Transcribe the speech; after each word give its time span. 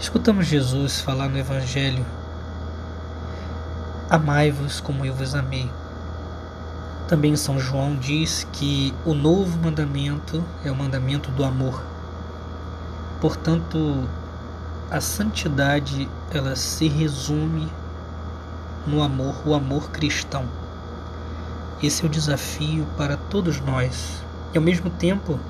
Escutamos 0.00 0.46
Jesus 0.46 1.00
falar 1.00 1.28
no 1.28 1.36
Evangelho: 1.36 2.06
Amai-vos 4.08 4.80
como 4.80 5.04
eu 5.04 5.12
vos 5.12 5.34
amei. 5.34 5.68
Também 7.08 7.34
São 7.34 7.58
João 7.58 7.96
diz 7.96 8.46
que 8.52 8.94
o 9.04 9.12
novo 9.12 9.58
mandamento 9.58 10.44
é 10.64 10.70
o 10.70 10.76
mandamento 10.76 11.32
do 11.32 11.42
amor. 11.42 11.82
Portanto, 13.20 14.08
a 14.88 15.00
santidade 15.00 16.08
ela 16.30 16.54
se 16.54 16.86
resume 16.86 17.68
no 18.86 19.02
amor, 19.02 19.34
o 19.44 19.52
amor 19.52 19.90
cristão. 19.90 20.44
Esse 21.82 22.04
é 22.04 22.06
o 22.06 22.10
desafio 22.10 22.86
para 22.96 23.16
todos 23.16 23.60
nós. 23.60 24.22
E 24.54 24.58
ao 24.58 24.62
mesmo 24.62 24.90
tempo, 24.90 25.40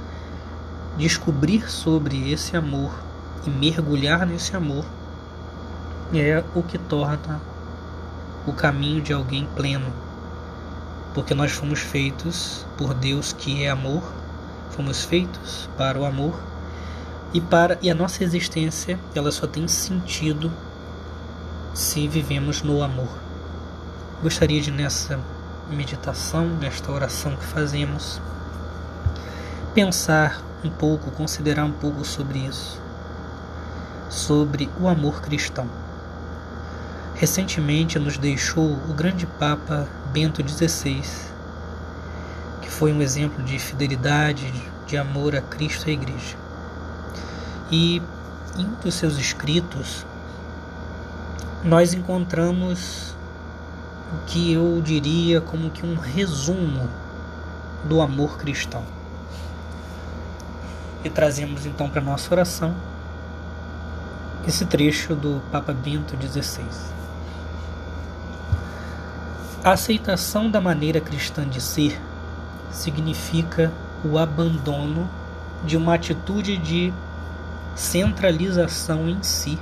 descobrir 0.96 1.70
sobre 1.70 2.32
esse 2.32 2.56
amor 2.56 3.07
e 3.46 3.50
mergulhar 3.50 4.26
nesse 4.26 4.56
amor 4.56 4.84
é 6.14 6.42
o 6.54 6.62
que 6.62 6.78
torna 6.78 7.40
o 8.46 8.52
caminho 8.52 9.02
de 9.02 9.12
alguém 9.12 9.46
pleno. 9.54 9.92
Porque 11.14 11.34
nós 11.34 11.52
fomos 11.52 11.80
feitos 11.80 12.66
por 12.76 12.94
Deus 12.94 13.32
que 13.32 13.64
é 13.64 13.70
amor, 13.70 14.02
fomos 14.70 15.04
feitos 15.04 15.68
para 15.76 15.98
o 15.98 16.04
amor 16.04 16.40
e 17.34 17.40
para 17.40 17.78
e 17.82 17.90
a 17.90 17.94
nossa 17.94 18.24
existência, 18.24 18.98
ela 19.14 19.30
só 19.30 19.46
tem 19.46 19.68
sentido 19.68 20.50
se 21.74 22.08
vivemos 22.08 22.62
no 22.62 22.82
amor. 22.82 23.08
Gostaria 24.22 24.60
de 24.60 24.70
nessa 24.70 25.20
meditação, 25.68 26.46
nesta 26.46 26.90
oração 26.90 27.36
que 27.36 27.44
fazemos, 27.44 28.20
pensar 29.74 30.42
um 30.64 30.70
pouco, 30.70 31.10
considerar 31.10 31.64
um 31.64 31.72
pouco 31.72 32.04
sobre 32.04 32.38
isso 32.38 32.87
sobre 34.08 34.70
o 34.80 34.88
amor 34.88 35.20
cristão. 35.20 35.68
Recentemente 37.14 37.98
nos 37.98 38.16
deixou 38.16 38.72
o 38.72 38.94
grande 38.94 39.26
Papa 39.26 39.88
Bento 40.12 40.46
XVI, 40.46 41.02
que 42.62 42.70
foi 42.70 42.92
um 42.92 43.02
exemplo 43.02 43.42
de 43.42 43.58
fidelidade, 43.58 44.52
de 44.86 44.96
amor 44.96 45.34
a 45.34 45.40
Cristo 45.40 45.88
e 45.88 45.90
à 45.90 45.92
Igreja. 45.94 46.36
E 47.70 48.02
em 48.56 48.64
um 48.64 48.74
dos 48.82 48.94
seus 48.94 49.18
escritos, 49.18 50.06
nós 51.64 51.92
encontramos 51.92 53.14
o 54.12 54.24
que 54.26 54.52
eu 54.52 54.80
diria 54.80 55.40
como 55.40 55.70
que 55.70 55.84
um 55.84 55.96
resumo 55.96 56.88
do 57.84 58.00
amor 58.00 58.38
cristão. 58.38 58.84
E 61.04 61.10
trazemos 61.10 61.66
então 61.66 61.90
para 61.90 62.00
nossa 62.00 62.32
oração 62.32 62.74
esse 64.48 64.64
trecho 64.64 65.14
do 65.14 65.42
Papa 65.52 65.74
Bento 65.74 66.16
XVI. 66.16 66.64
A 69.62 69.72
aceitação 69.72 70.50
da 70.50 70.58
maneira 70.58 71.02
cristã 71.02 71.46
de 71.46 71.60
ser 71.60 72.00
significa 72.70 73.70
o 74.02 74.16
abandono 74.16 75.06
de 75.66 75.76
uma 75.76 75.94
atitude 75.94 76.56
de 76.56 76.94
centralização 77.74 79.06
em 79.06 79.22
si 79.22 79.58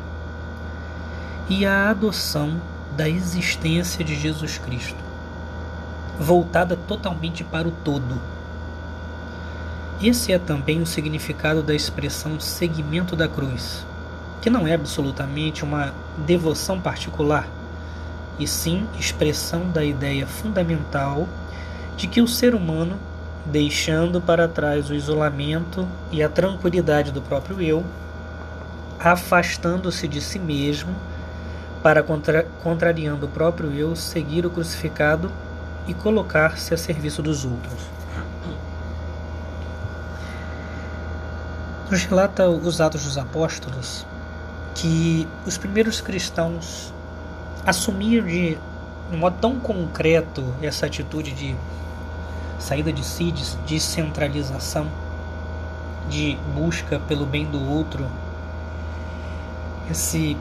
e 1.49 1.67
a 1.67 1.91
adoção 1.91 2.61
da 2.97 3.09
existência 3.09 4.05
de 4.05 4.15
Jesus 4.15 4.57
Cristo, 4.57 5.03
voltada 6.17 6.77
totalmente 6.77 7.43
para 7.43 7.67
o 7.67 7.73
todo. 7.73 8.21
Esse 10.01 10.33
é 10.33 10.39
também 10.39 10.81
o 10.81 10.87
significado 10.87 11.61
da 11.61 11.75
expressão 11.75 12.39
seguimento 12.39 13.17
da 13.17 13.27
cruz, 13.27 13.85
que 14.47 14.51
não 14.51 14.65
é 14.65 14.75
absolutamente 14.75 15.65
uma 15.65 15.93
devoção 16.19 16.81
particular, 16.81 17.49
e 18.39 18.47
sim 18.47 18.87
expressão 18.97 19.69
da 19.69 19.85
ideia 19.85 20.25
fundamental 20.25 21.27
de 21.97 22.07
que 22.07 22.21
o 22.21 22.29
ser 22.29 22.55
humano, 22.55 22.97
deixando 23.45 24.21
para 24.21 24.47
trás 24.47 24.89
o 24.89 24.95
isolamento 24.95 25.85
e 26.13 26.23
a 26.23 26.29
tranquilidade 26.29 27.11
do 27.11 27.21
próprio 27.21 27.61
eu, 27.61 27.85
afastando-se 29.01 30.07
de 30.07 30.21
si 30.21 30.39
mesmo, 30.39 30.95
para 31.83 32.01
contra 32.05 32.45
contrariando 32.63 33.27
o 33.27 33.29
próprio 33.29 33.73
eu, 33.73 33.97
seguir 33.97 34.47
o 34.47 34.51
crucificado 34.51 35.29
e 35.89 35.93
colocar-se 35.93 36.73
a 36.73 36.77
serviço 36.77 37.21
dos 37.21 37.45
outros. 37.45 37.81
Nos 41.91 42.05
relata 42.05 42.49
os 42.49 42.81
Atos 42.81 43.03
dos 43.03 43.19
Apóstolos 43.19 44.07
que 44.77 45.27
os 45.47 45.57
primeiros 45.57 46.01
cristãos 46.01 46.93
assumiam 47.65 48.27
de 48.27 48.59
um 49.13 49.17
modo 49.17 49.37
tão 49.41 49.59
concreto 49.59 50.45
essa 50.63 50.87
atitude 50.87 51.33
de 51.33 51.57
saída 52.59 52.93
de 52.93 53.05
si, 53.05 53.31
de 53.31 53.45
descentralização, 53.67 54.87
de 56.09 56.39
busca 56.55 56.99
pelo 57.01 57.25
bem 57.25 57.47
do 57.47 57.63
outro, 57.71 58.07
esse, 59.91 60.37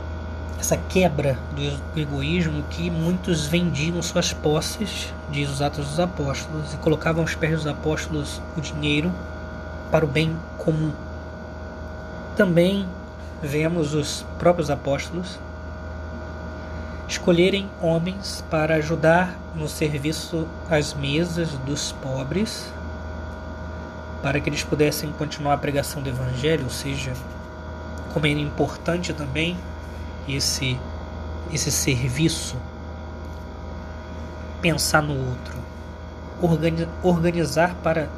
essa 0.60 0.76
quebra 0.76 1.38
do 1.56 2.00
egoísmo 2.00 2.64
que 2.64 2.90
muitos 2.90 3.46
vendiam 3.46 4.02
suas 4.02 4.34
posses, 4.34 5.14
diz 5.32 5.50
os 5.50 5.62
Atos 5.62 5.88
dos 5.88 6.00
Apóstolos, 6.00 6.74
e 6.74 6.78
colocavam 6.78 7.22
aos 7.22 7.36
pés 7.36 7.54
dos 7.54 7.68
apóstolos 7.68 8.42
o 8.58 8.62
dinheiro 8.62 9.12
para 9.92 10.04
o 10.04 10.08
bem 10.08 10.36
comum. 10.58 10.92
Também 12.36 12.86
vemos 13.42 13.94
os 13.94 14.26
próprios 14.40 14.70
apóstolos 14.70 15.40
escolherem 17.08 17.70
homens 17.82 18.44
para 18.50 18.76
ajudar 18.76 19.38
no 19.54 19.68
serviço 19.68 20.48
às 20.70 20.94
mesas 20.94 21.52
dos 21.60 21.92
pobres, 21.92 22.72
para 24.22 24.40
que 24.40 24.50
eles 24.50 24.64
pudessem 24.64 25.12
continuar 25.12 25.54
a 25.54 25.58
pregação 25.58 26.02
do 26.02 26.10
Evangelho, 26.10 26.64
ou 26.64 26.70
seja, 26.70 27.14
como 28.14 28.26
era 28.26 28.40
importante 28.40 29.14
também 29.14 29.58
esse, 30.28 30.80
esse 31.54 31.72
serviço, 31.72 32.56
pensar 34.62 35.04
no 35.04 35.14
outro, 35.14 35.56
organizar 37.04 37.76
para, 37.84 38.10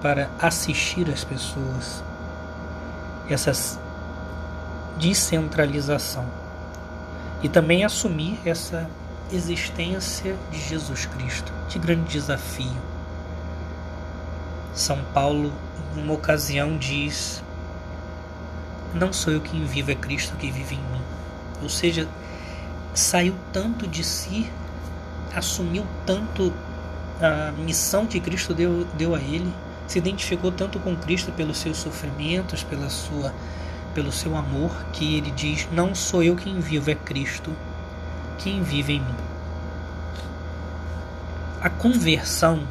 para 0.00 0.30
assistir 0.40 1.10
as 1.10 1.24
pessoas. 1.24 2.04
Essas 3.28 3.80
descentralização 4.96 6.26
e 7.42 7.48
também 7.48 7.84
assumir 7.84 8.38
essa 8.44 8.88
existência 9.32 10.36
de 10.50 10.60
Jesus 10.60 11.06
Cristo. 11.06 11.52
Que 11.68 11.78
grande 11.78 12.10
desafio! 12.10 12.76
São 14.74 15.02
Paulo, 15.14 15.52
numa 15.94 16.14
ocasião, 16.14 16.76
diz: 16.76 17.42
Não 18.94 19.12
sou 19.12 19.32
eu 19.32 19.40
quem 19.40 19.64
vivo, 19.64 19.90
é 19.90 19.94
Cristo 19.94 20.36
que 20.36 20.50
vive 20.50 20.74
em 20.74 20.78
mim. 20.78 21.02
Ou 21.62 21.68
seja, 21.68 22.06
saiu 22.94 23.34
tanto 23.52 23.86
de 23.86 24.04
si, 24.04 24.50
assumiu 25.34 25.86
tanto 26.04 26.52
a 27.20 27.52
missão 27.52 28.06
que 28.06 28.20
Cristo 28.20 28.52
deu, 28.52 28.86
deu 28.94 29.14
a 29.14 29.18
ele, 29.18 29.52
se 29.86 29.98
identificou 29.98 30.52
tanto 30.52 30.78
com 30.78 30.94
Cristo 30.96 31.32
pelos 31.32 31.58
seus 31.58 31.78
sofrimentos, 31.78 32.62
pela 32.62 32.90
sua 32.90 33.32
pelo 33.96 34.12
seu 34.12 34.36
amor, 34.36 34.84
que 34.92 35.16
ele 35.16 35.30
diz: 35.30 35.66
Não 35.72 35.94
sou 35.94 36.22
eu 36.22 36.36
quem 36.36 36.60
vivo, 36.60 36.90
é 36.90 36.94
Cristo 36.94 37.50
quem 38.38 38.62
vive 38.62 38.92
em 38.92 39.00
mim. 39.00 39.14
A 41.62 41.70
conversão 41.70 42.68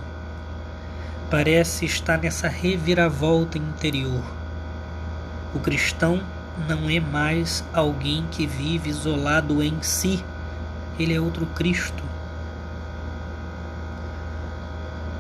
parece 1.32 1.84
estar 1.84 2.20
nessa 2.20 2.48
reviravolta 2.48 3.58
interior. 3.58 4.24
O 5.56 5.60
cristão 5.60 6.22
não 6.70 6.88
é 6.88 7.00
mais 7.00 7.64
alguém 7.74 8.28
que 8.30 8.46
vive 8.46 8.92
isolado 8.92 9.64
em 9.64 9.82
si, 9.82 10.24
ele 11.00 11.16
é 11.16 11.20
outro 11.20 11.48
Cristo. 11.48 12.04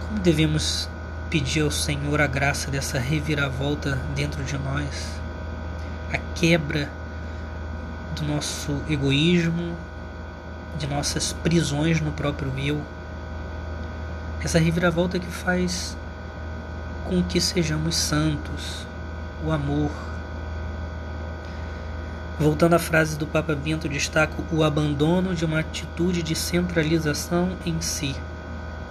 Como 0.07 0.19
devemos 0.19 0.87
pedir 1.31 1.63
ao 1.63 1.71
Senhor 1.71 2.21
a 2.21 2.27
graça 2.27 2.69
dessa 2.69 2.99
reviravolta 2.99 3.99
dentro 4.15 4.43
de 4.43 4.55
nós? 4.59 5.24
A 6.11 6.17
quebra 6.33 6.89
do 8.15 8.23
nosso 8.23 8.81
egoísmo, 8.89 9.75
de 10.77 10.87
nossas 10.87 11.33
prisões 11.33 11.99
no 11.99 12.11
próprio 12.11 12.51
eu. 12.57 12.81
Essa 14.43 14.59
reviravolta 14.59 15.19
que 15.19 15.27
faz 15.27 15.97
com 17.05 17.23
que 17.23 17.39
sejamos 17.39 17.95
santos, 17.95 18.85
o 19.43 19.51
amor. 19.51 19.91
Voltando 22.39 22.73
à 22.73 22.79
frase 22.79 23.17
do 23.17 23.25
Papa 23.25 23.55
Bento, 23.55 23.87
destaco 23.87 24.43
o 24.51 24.63
abandono 24.63 25.33
de 25.33 25.45
uma 25.45 25.59
atitude 25.59 26.21
de 26.21 26.35
centralização 26.35 27.55
em 27.65 27.79
si 27.81 28.15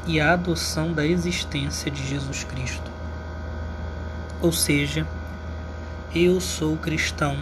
e 0.07 0.21
a 0.21 0.33
adoção 0.33 0.93
da 0.93 1.07
existência 1.07 1.91
de 1.91 2.07
Jesus 2.07 2.45
Cristo. 2.45 2.91
Ou 4.41 4.53
seja, 4.53 5.07
eu 6.15 6.41
sou 6.41 6.77
cristão 6.77 7.37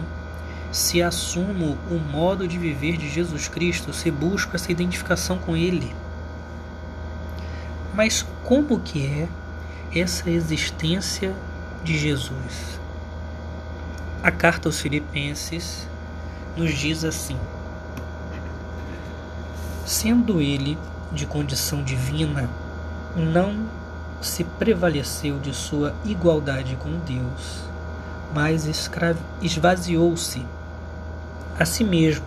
se 0.71 1.03
assumo 1.03 1.77
o 1.89 1.99
modo 1.99 2.47
de 2.47 2.57
viver 2.57 2.97
de 2.97 3.07
Jesus 3.07 3.47
Cristo, 3.47 3.93
se 3.93 4.09
busco 4.09 4.55
essa 4.55 4.71
identificação 4.71 5.37
com 5.37 5.55
Ele. 5.55 5.95
Mas 7.93 8.25
como 8.43 8.79
que 8.79 9.05
é 9.05 9.29
essa 9.95 10.31
existência 10.31 11.31
de 11.83 11.95
Jesus? 11.95 12.79
A 14.23 14.31
carta 14.31 14.67
aos 14.67 14.79
Filipenses 14.79 15.87
nos 16.57 16.73
diz 16.73 17.03
assim: 17.03 17.37
Sendo 19.85 20.41
ele 20.41 20.77
de 21.11 21.27
condição 21.27 21.83
divina, 21.83 22.49
não 23.15 23.69
se 24.21 24.43
prevaleceu 24.43 25.37
de 25.37 25.53
sua 25.53 25.93
igualdade 26.03 26.75
com 26.77 26.97
Deus, 26.99 27.72
mas 28.33 28.65
esvaziou-se 29.41 30.45
a 31.59 31.65
si 31.65 31.83
mesmo, 31.83 32.25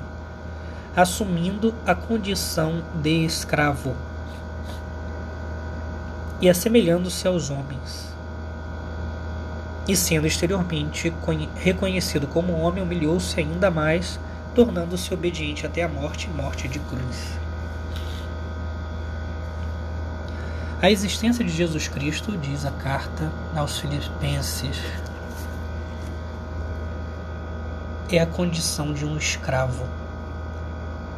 assumindo 0.95 1.75
a 1.87 1.95
condição 1.95 2.83
de 3.03 3.25
escravo 3.25 3.95
e 6.41 6.49
assemelhando-se 6.49 7.27
aos 7.27 7.51
homens. 7.51 8.15
E 9.89 9.97
sendo 9.97 10.27
exteriormente 10.27 11.13
reconhecido 11.55 12.27
como 12.27 12.59
homem, 12.59 12.83
humilhou-se 12.83 13.39
ainda 13.39 13.71
mais, 13.71 14.19
tornando-se 14.55 15.13
obediente 15.13 15.67
até 15.67 15.83
a 15.83 15.89
morte 15.89 16.29
morte 16.29 16.67
de 16.67 16.79
cruz. 16.79 17.39
A 20.83 20.91
existência 20.91 21.45
de 21.45 21.51
Jesus 21.51 21.89
Cristo, 21.89 22.37
diz 22.37 22.67
a 22.67 22.71
carta 22.71 23.33
aos 23.57 23.79
Filipenses, 23.79 24.77
é 28.11 28.21
a 28.21 28.27
condição 28.27 28.93
de 28.93 29.05
um 29.05 29.17
escravo. 29.17 29.85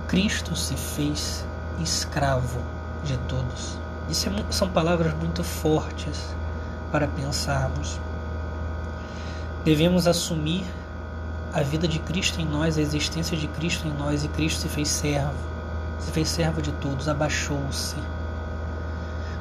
Cristo 0.07 0.57
se 0.57 0.75
fez 0.75 1.45
escravo 1.81 2.61
de 3.05 3.17
todos. 3.29 3.77
Isso 4.09 4.29
é, 4.29 4.33
são 4.51 4.69
palavras 4.71 5.13
muito 5.15 5.45
fortes 5.45 6.35
para 6.91 7.07
pensarmos. 7.07 8.01
Devemos 9.65 10.07
assumir 10.07 10.65
a 11.53 11.63
vida 11.63 11.87
de 11.87 11.99
Cristo 11.99 12.41
em 12.41 12.47
nós, 12.47 12.79
a 12.79 12.81
existência 12.81 13.37
de 13.37 13.49
Cristo 13.49 13.87
em 13.87 13.93
nós, 13.93 14.25
e 14.25 14.29
Cristo 14.29 14.61
se 14.61 14.69
fez 14.69 14.89
servo, 14.89 15.35
se 15.99 16.11
fez 16.13 16.29
servo 16.29 16.63
de 16.63 16.73
todos, 16.73 17.09
abaixou-se 17.09 17.97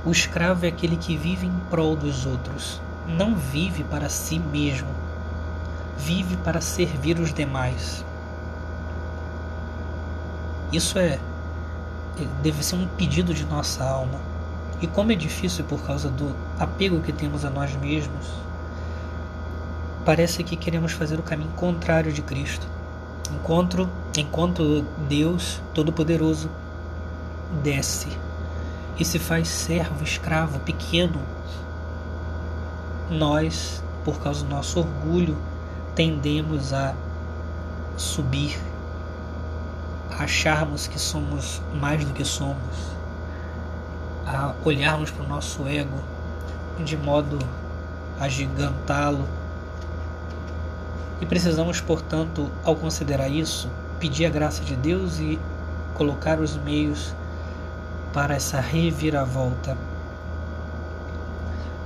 o 0.08 0.12
escravo 0.12 0.66
é 0.66 0.70
aquele 0.70 0.96
que 0.96 1.18
vive 1.18 1.48
em 1.48 1.60
prol 1.70 1.94
dos 1.94 2.26
outros, 2.26 2.80
não 3.06 3.36
vive 3.36 3.84
para 3.84 4.08
si 4.08 4.40
mesmo, 4.40 4.88
vive 5.98 6.38
para 6.38 6.62
servir 6.62 7.20
os 7.20 7.34
demais. 7.34 8.06
Isso 10.72 11.00
é 11.00 11.20
deve 12.42 12.64
ser 12.64 12.76
um 12.76 12.88
pedido 12.88 13.34
de 13.34 13.46
nossa 13.46 13.84
alma. 13.84 14.20
E 14.82 14.88
como 14.88 15.12
é 15.12 15.16
difícil 15.16 15.66
por 15.66 15.82
causa 15.84 16.10
do 16.10 16.36
apego 16.60 17.02
que 17.02 17.12
temos 17.12 17.44
a 17.46 17.50
nós 17.50 17.76
mesmos, 17.76 18.28
parece 20.06 20.44
que 20.44 20.56
queremos 20.56 20.92
fazer 20.92 21.20
o 21.20 21.24
caminho 21.24 21.52
contrário 21.52 22.12
de 22.12 22.22
Cristo. 22.22 22.68
Enquanto, 23.34 23.90
enquanto 24.16 24.86
Deus 25.08 25.62
Todo-Poderoso 25.74 26.50
desce 27.64 28.08
e 28.98 29.06
se 29.06 29.20
faz 29.20 29.48
servo, 29.48 30.04
escravo, 30.04 30.60
pequeno, 30.60 31.20
nós, 33.10 33.84
por 34.04 34.20
causa 34.20 34.44
do 34.44 34.50
nosso 34.50 34.80
orgulho, 34.80 35.38
tendemos 35.98 36.74
a 36.74 36.94
subir, 37.98 38.56
a 40.12 40.26
acharmos 40.26 40.86
que 40.86 41.00
somos 41.00 41.60
mais 41.74 42.06
do 42.06 42.14
que 42.14 42.24
somos, 42.24 42.92
a 44.28 44.54
olharmos 44.64 45.10
para 45.10 45.26
o 45.26 45.28
nosso 45.28 45.68
ego 45.68 45.98
de 46.86 46.96
modo 46.96 47.40
a 48.20 48.30
gigantá-lo. 48.30 49.28
E 51.20 51.26
precisamos, 51.26 51.82
portanto, 51.82 52.48
ao 52.64 52.76
considerar 52.76 53.28
isso, 53.28 53.68
pedir 54.00 54.28
a 54.28 54.30
graça 54.30 54.64
de 54.64 54.76
Deus 54.76 55.18
e 55.18 55.40
colocar 55.96 56.40
os 56.40 56.56
meios 56.58 57.12
para 58.14 58.36
essa 58.36 58.60
reviravolta 58.60 59.76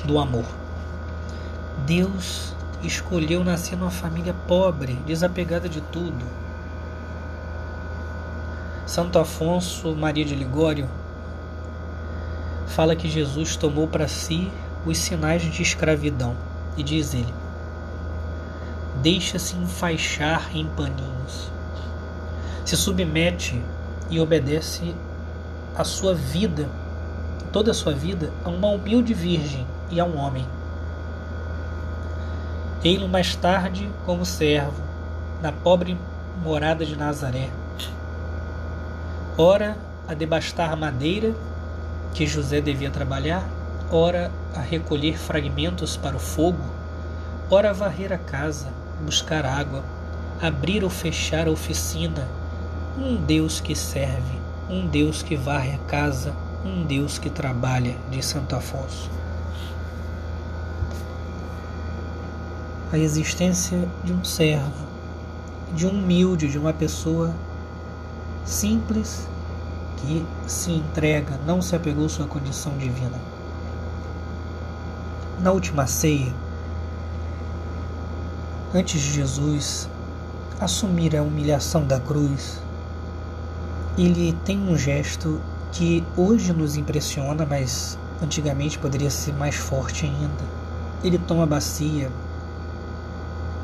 do 0.04 0.20
amor. 0.20 0.46
Deus 1.86 2.54
escolheu 2.84 3.44
nascer 3.44 3.78
numa 3.78 3.92
família 3.92 4.34
pobre, 4.48 4.94
desapegada 5.06 5.70
de 5.70 5.82
tudo. 5.82 6.26
Santo 8.86 9.20
Afonso 9.20 9.96
Maria 9.96 10.26
de 10.26 10.36
Ligório 10.36 10.90
fala 12.68 12.96
que 12.96 13.10
Jesus 13.10 13.56
tomou 13.56 13.88
para 13.88 14.08
si 14.08 14.52
os 14.86 14.98
sinais 14.98 15.44
de 15.44 15.62
escravidão 15.62 16.36
e 16.76 16.84
diz 16.84 17.14
ele: 17.14 17.34
Deixa-se 19.02 19.56
enfaixar 19.56 20.50
em 20.56 20.66
paninhos, 20.66 21.52
se 22.66 22.76
submete 22.76 23.62
e 24.10 24.20
obedece 24.20 24.94
a 25.76 25.84
sua 25.84 26.14
vida, 26.14 26.68
toda 27.52 27.72
a 27.72 27.74
sua 27.74 27.94
vida, 27.94 28.32
a 28.44 28.50
uma 28.50 28.68
humilde 28.68 29.14
virgem 29.14 29.66
e 29.90 30.00
a 30.00 30.06
um 30.06 30.18
homem. 30.18 30.46
Ei-lo 32.84 33.08
mais 33.08 33.36
tarde 33.36 33.90
como 34.06 34.26
servo, 34.26 34.82
na 35.42 35.52
pobre 35.52 35.98
morada 36.44 36.86
de 36.86 36.96
Nazaré. 36.96 37.50
Ora 39.38 39.78
a 40.08 40.14
debastar 40.14 40.76
madeira 40.76 41.34
que 42.14 42.28
José 42.28 42.62
devia 42.62 42.90
trabalhar, 42.90 43.44
ora 43.90 44.32
a 44.56 44.60
recolher 44.60 45.18
fragmentos 45.18 45.96
para 45.96 46.16
o 46.16 46.20
fogo, 46.20 46.64
ora 47.50 47.70
a 47.70 47.74
varrer 47.74 48.12
a 48.12 48.18
casa, 48.18 48.68
buscar 49.06 49.46
água, 49.46 49.84
abrir 50.42 50.84
ou 50.84 50.90
fechar 50.90 51.48
a 51.48 51.52
oficina, 51.52 52.28
um 52.98 53.16
Deus 53.16 53.60
que 53.60 53.76
serve 53.76 54.42
um 54.72 54.88
Deus 54.88 55.22
que 55.22 55.36
varre 55.36 55.74
a 55.74 55.78
casa, 55.80 56.34
um 56.64 56.86
Deus 56.86 57.20
que 57.20 57.30
trabalha, 57.30 57.98
de 58.10 58.24
Santo 58.24 58.56
Afonso. 58.56 59.10
A 62.92 62.98
existência 62.98 63.88
de 64.04 64.12
um 64.12 64.22
servo, 64.22 64.86
de 65.74 65.88
um 65.88 65.92
humilde, 65.92 66.50
de 66.50 66.58
uma 66.58 66.74
pessoa 66.74 67.34
simples 68.44 69.30
que 69.96 70.26
se 70.46 70.72
entrega, 70.72 71.40
não 71.46 71.62
se 71.62 71.74
apegou 71.74 72.08
à 72.08 72.10
sua 72.10 72.28
condição 72.28 72.78
divina. 72.78 73.18
Na 75.40 75.54
última 75.54 75.88
ceia, 75.88 76.34
antes 78.74 79.00
de 79.00 79.14
Jesus 79.14 79.88
assumir 80.60 81.16
a 81.16 81.24
humilhação 81.24 81.88
da 81.88 81.98
cruz, 81.98 82.62
ele 83.98 84.38
tem 84.44 84.60
um 84.60 84.78
gesto 84.78 85.40
que 85.72 86.04
hoje 86.18 86.52
nos 86.52 86.76
impressiona, 86.76 87.46
mas 87.46 87.98
antigamente 88.22 88.78
poderia 88.78 89.10
ser 89.10 89.34
mais 89.34 89.56
forte 89.56 90.06
ainda. 90.06 90.44
Ele 91.02 91.18
toma 91.18 91.44
a 91.44 91.48
bacia, 91.48 92.12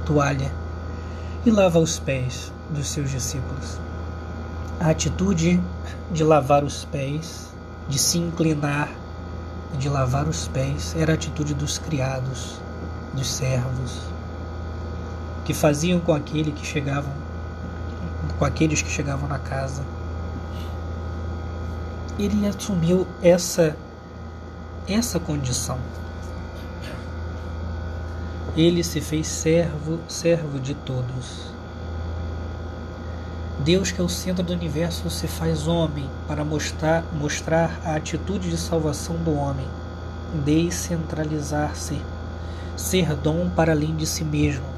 toalha 0.07 0.49
e 1.45 1.51
lava 1.51 1.79
os 1.79 1.99
pés 1.99 2.51
dos 2.69 2.87
seus 2.87 3.11
discípulos. 3.11 3.77
A 4.79 4.89
atitude 4.89 5.61
de 6.11 6.23
lavar 6.23 6.63
os 6.63 6.85
pés, 6.85 7.53
de 7.89 7.99
se 7.99 8.17
inclinar, 8.17 8.89
de 9.77 9.89
lavar 9.89 10.27
os 10.27 10.47
pés, 10.47 10.95
era 10.97 11.11
a 11.11 11.15
atitude 11.15 11.53
dos 11.53 11.77
criados, 11.77 12.61
dos 13.13 13.29
servos, 13.29 13.99
que 15.43 15.53
faziam 15.53 15.99
com 15.99 16.13
aquele 16.13 16.51
que 16.51 16.65
chegavam, 16.65 17.11
com 18.39 18.45
aqueles 18.45 18.81
que 18.81 18.89
chegavam 18.89 19.27
na 19.27 19.39
casa 19.39 19.83
ele 22.19 22.47
assumiu 22.47 23.07
essa 23.21 23.75
essa 24.87 25.19
condição. 25.19 25.77
Ele 28.57 28.83
se 28.83 28.99
fez 28.99 29.27
servo, 29.27 29.99
servo 30.09 30.59
de 30.59 30.73
todos. 30.73 31.53
Deus, 33.59 33.91
que 33.91 34.01
é 34.01 34.03
o 34.03 34.09
centro 34.09 34.43
do 34.43 34.51
universo, 34.51 35.09
se 35.09 35.27
faz 35.27 35.67
homem 35.67 36.09
para 36.27 36.43
mostrar, 36.43 37.05
mostrar 37.13 37.79
a 37.85 37.95
atitude 37.95 38.49
de 38.49 38.57
salvação 38.57 39.15
do 39.15 39.33
homem, 39.33 39.67
descentralizar-se, 40.43 42.01
ser 42.75 43.15
dom 43.15 43.49
para 43.49 43.71
além 43.71 43.95
de 43.95 44.05
si 44.05 44.25
mesmo 44.25 44.77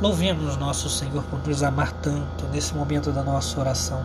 Louvemos 0.00 0.56
nosso 0.56 0.88
Senhor 0.88 1.22
por 1.24 1.46
nos 1.46 1.62
amar 1.62 1.92
tanto 1.92 2.46
nesse 2.46 2.74
momento 2.74 3.12
da 3.12 3.22
nossa 3.22 3.60
oração. 3.60 4.02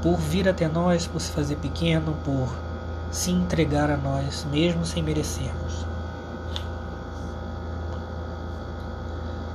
Por 0.00 0.16
vir 0.16 0.48
até 0.48 0.68
nós, 0.68 1.04
por 1.04 1.20
se 1.20 1.32
fazer 1.32 1.56
pequeno, 1.56 2.16
por 2.24 2.48
se 3.10 3.30
entregar 3.30 3.90
a 3.90 3.96
nós, 3.96 4.46
mesmo 4.50 4.84
sem 4.84 5.02
merecermos. 5.02 5.86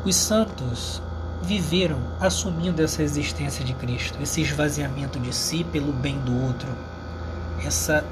Os 0.05 0.15
santos 0.15 1.01
viveram 1.41 1.99
assumindo 2.19 2.81
essa 2.81 3.03
existência 3.03 3.63
de 3.63 3.73
Cristo, 3.73 4.17
esse 4.21 4.41
esvaziamento 4.41 5.19
de 5.19 5.33
si 5.33 5.63
pelo 5.63 5.93
bem 5.93 6.19
do 6.19 6.43
outro, 6.43 6.69
essa 7.63 8.03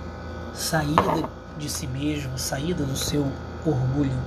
saída 0.53 1.27
de 1.57 1.69
si 1.69 1.88
mesmo, 1.88 2.38
saída 2.38 2.83
do 2.83 2.95
seu 2.95 3.31
orgulho. 3.65 4.17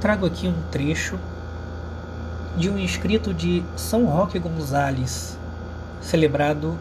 Trago 0.00 0.26
aqui 0.26 0.48
um 0.48 0.62
trecho 0.70 1.18
de 2.56 2.68
um 2.68 2.78
escrito 2.78 3.32
de 3.32 3.64
São 3.76 4.04
Roque 4.04 4.38
Gonzales, 4.38 5.38
celebrado 6.00 6.76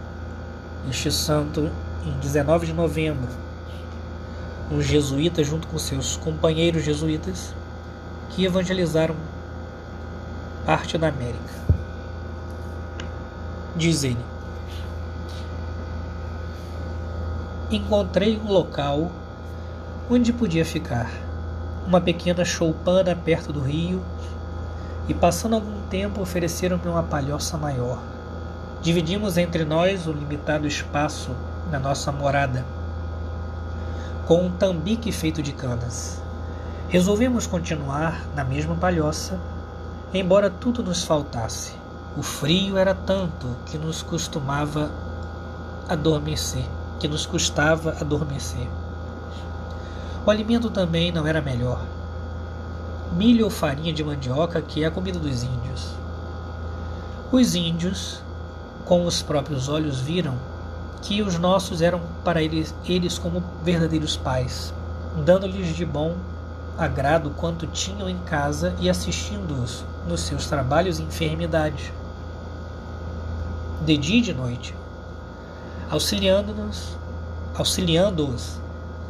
este 0.90 1.12
santo 1.12 1.70
em 2.06 2.12
19 2.20 2.68
de 2.68 2.74
novembro. 2.74 3.28
Um 4.72 4.82
jesuíta, 4.82 5.44
junto 5.44 5.68
com 5.68 5.78
seus 5.78 6.16
companheiros 6.16 6.84
jesuítas, 6.84 7.54
que 8.30 8.46
evangelizaram 8.46 9.16
parte 10.66 10.98
da 10.98 11.08
América. 11.08 11.60
Diz 13.76 14.04
ele: 14.04 14.24
Encontrei 17.72 18.38
um 18.38 18.52
local 18.52 19.12
onde 20.10 20.34
podia 20.34 20.66
ficar, 20.66 21.10
uma 21.88 22.02
pequena 22.02 22.46
choupana 22.46 23.16
perto 23.16 23.52
do 23.52 23.62
rio, 23.62 24.04
e 25.08 25.14
passando 25.14 25.56
algum 25.56 25.82
tempo 25.90 26.22
ofereceram-me 26.22 26.88
uma 26.88 27.04
palhoça 27.04 27.58
maior. 27.58 28.00
Dividimos 28.82 29.38
entre 29.38 29.66
nós 29.66 30.08
o 30.08 30.12
limitado 30.12 30.68
espaço 30.68 31.32
da 31.70 31.80
nossa 31.80 32.12
morada, 32.12 32.66
com 34.26 34.46
um 34.46 34.52
tambique 34.52 35.12
feito 35.12 35.42
de 35.42 35.54
canas. 35.54 36.22
Resolvemos 36.88 37.46
continuar 37.46 38.26
na 38.36 38.44
mesma 38.44 38.76
palhoça, 38.76 39.40
embora 40.14 40.50
tudo 40.50 40.84
nos 40.84 41.04
faltasse. 41.04 41.74
O 42.18 42.24
frio 42.24 42.78
era 42.78 42.96
tanto 42.96 43.48
que 43.68 43.78
nos 43.78 44.02
costumava 44.02 44.92
adormecer, 45.88 46.66
que 47.00 47.08
nos 47.08 47.26
custava 47.26 47.92
adormecer. 48.02 48.68
O 50.26 50.32
alimento 50.32 50.70
também 50.70 51.12
não 51.12 51.26
era 51.26 51.42
melhor. 51.42 51.84
Milho 53.14 53.46
ou 53.46 53.52
farinha 53.52 53.94
de 53.94 54.04
mandioca, 54.04 54.62
que 54.62 54.84
é 54.84 54.88
a 54.88 54.92
comida 54.92 55.20
dos 55.20 55.44
índios. 55.44 55.94
Os 57.32 57.54
índios, 57.54 58.22
com 58.86 59.06
os 59.06 59.22
próprios 59.22 59.70
olhos, 59.70 60.00
viram 60.00 60.36
que 61.02 61.22
os 61.22 61.38
nossos 61.38 61.82
eram 61.82 62.02
para 62.24 62.42
eles, 62.42 62.74
eles 62.86 63.18
como 63.18 63.44
verdadeiros 63.64 64.18
pais, 64.18 64.74
dando-lhes 65.26 65.76
de 65.76 65.86
bom 65.86 66.16
agrado 66.78 67.32
quanto 67.32 67.68
tinham 67.68 68.10
em 68.10 68.18
casa 68.20 68.74
e 68.80 68.90
assistindo-os 68.90 69.84
nos 70.08 70.22
seus 70.22 70.48
trabalhos 70.48 71.00
e 71.00 71.04
enfermidades, 71.04 71.92
de 73.86 73.98
dia 73.98 74.20
e 74.20 74.22
de 74.22 74.34
noite, 74.34 74.76
auxiliando-nos, 75.90 76.98
auxiliando-os 77.56 78.60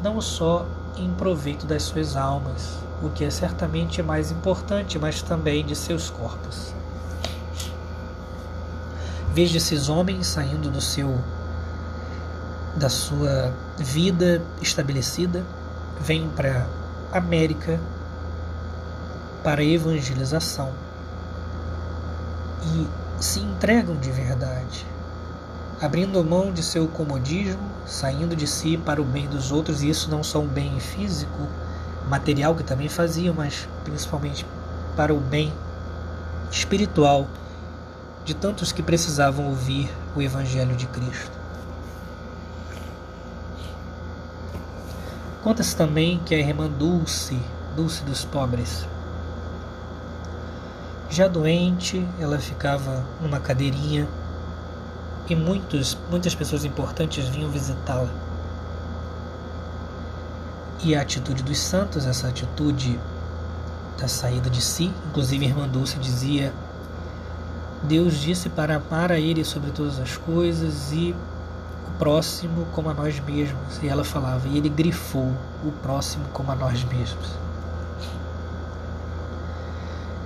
não 0.01 0.19
só 0.21 0.65
em 0.97 1.11
proveito 1.11 1.65
das 1.65 1.83
suas 1.83 2.15
almas, 2.15 2.79
o 3.01 3.09
que 3.09 3.23
é 3.23 3.29
certamente 3.29 4.01
mais 4.01 4.31
importante, 4.31 4.97
mas 4.97 5.21
também 5.21 5.65
de 5.65 5.75
seus 5.75 6.09
corpos. 6.09 6.73
Veja 9.33 9.57
esses 9.57 9.89
homens 9.89 10.27
saindo 10.27 10.69
do 10.69 10.81
seu 10.81 11.17
da 12.79 12.89
sua 12.89 13.53
vida 13.77 14.41
estabelecida, 14.61 15.43
vêm 15.99 16.29
para 16.29 16.65
América 17.11 17.79
para 19.43 19.63
evangelização 19.63 20.71
e 22.63 22.87
se 23.21 23.39
entregam 23.39 23.95
de 23.95 24.11
verdade, 24.11 24.85
abrindo 25.81 26.23
mão 26.23 26.51
de 26.51 26.61
seu 26.63 26.87
comodismo, 26.87 27.61
saindo 27.85 28.35
de 28.35 28.45
si 28.45 28.77
para 28.77 29.01
o 29.01 29.05
bem 29.05 29.27
dos 29.27 29.51
outros, 29.51 29.81
e 29.81 29.89
isso 29.89 30.09
não 30.09 30.23
só 30.23 30.39
um 30.39 30.47
bem 30.47 30.79
físico, 30.79 31.47
material 32.07 32.55
que 32.55 32.63
também 32.63 32.89
faziam, 32.89 33.33
mas 33.33 33.67
principalmente 33.83 34.45
para 34.95 35.13
o 35.13 35.19
bem 35.19 35.53
espiritual 36.51 37.27
de 38.25 38.33
tantos 38.33 38.71
que 38.71 38.83
precisavam 38.83 39.47
ouvir 39.47 39.89
o 40.15 40.21
Evangelho 40.21 40.75
de 40.75 40.85
Cristo. 40.87 41.38
Conta-se 45.41 45.73
também 45.73 46.19
que 46.25 46.35
a 46.35 46.37
irmã 46.37 46.69
Dulce, 46.69 47.39
Dulce 47.73 48.03
dos 48.03 48.25
pobres, 48.25 48.85
já 51.09 51.27
doente, 51.27 52.05
ela 52.19 52.37
ficava 52.37 53.05
numa 53.21 53.39
cadeirinha 53.39 54.07
e 55.29 55.35
muitos, 55.35 55.97
muitas 56.09 56.35
pessoas 56.35 56.65
importantes 56.65 57.27
vinham 57.29 57.49
visitá-la. 57.49 58.09
E 60.83 60.93
a 60.93 61.01
atitude 61.01 61.41
dos 61.41 61.59
santos, 61.59 62.05
essa 62.05 62.27
atitude 62.27 62.99
da 63.97 64.07
saída 64.07 64.49
de 64.49 64.61
si, 64.61 64.93
inclusive 65.07 65.45
a 65.45 65.49
irmã 65.49 65.67
Dulce 65.67 65.97
dizia: 65.99 66.53
Deus 67.83 68.19
disse 68.19 68.49
para 68.49 68.75
amar 68.75 69.11
a 69.11 69.19
Ele 69.19 69.43
sobre 69.43 69.71
todas 69.71 69.99
as 69.99 70.17
coisas 70.17 70.91
e 70.91 71.15
próximo 71.99 72.65
como 72.71 72.89
a 72.89 72.93
nós 72.93 73.19
mesmos. 73.19 73.83
E 73.83 73.89
ela 73.89 74.05
falava, 74.05 74.47
e 74.47 74.57
ele 74.57 74.69
grifou 74.69 75.33
o 75.63 75.71
próximo 75.83 76.23
como 76.31 76.49
a 76.51 76.55
nós 76.55 76.83
mesmos. 76.85 77.37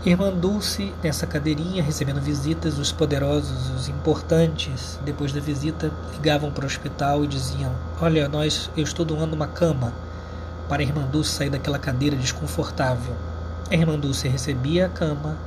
Irmã 0.05 0.31
Dulce, 0.31 0.93
nessa 1.01 1.25
cadeirinha, 1.25 1.81
recebendo 1.81 2.21
visitas, 2.21 2.77
os 2.77 2.91
poderosos, 2.91 3.69
os 3.71 3.89
importantes, 3.89 4.99
depois 5.03 5.31
da 5.31 5.39
visita, 5.39 5.91
ligavam 6.13 6.51
para 6.51 6.63
o 6.63 6.67
hospital 6.67 7.23
e 7.23 7.27
diziam: 7.27 7.71
Olha, 8.01 8.27
nós, 8.27 8.69
eu 8.77 8.83
estou 8.83 9.05
doando 9.05 9.33
uma 9.33 9.47
cama 9.47 9.93
para 10.67 10.81
a 10.81 10.85
irmã 10.85 11.03
Dulce 11.03 11.31
sair 11.31 11.49
daquela 11.49 11.79
cadeira 11.79 12.17
desconfortável. 12.17 13.15
A 13.71 13.73
irmã 13.73 13.97
Dulce 13.97 14.27
recebia 14.27 14.87
a 14.87 14.89
cama, 14.89 15.37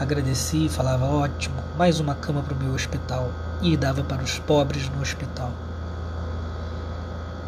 agradecia 0.00 0.66
e 0.66 0.68
falava: 0.68 1.06
Ótimo, 1.06 1.62
mais 1.78 2.00
uma 2.00 2.16
cama 2.16 2.42
para 2.42 2.54
o 2.54 2.58
meu 2.58 2.74
hospital 2.74 3.30
e 3.62 3.76
dava 3.76 4.02
para 4.02 4.22
os 4.22 4.38
pobres 4.40 4.88
no 4.90 5.00
hospital. 5.00 5.52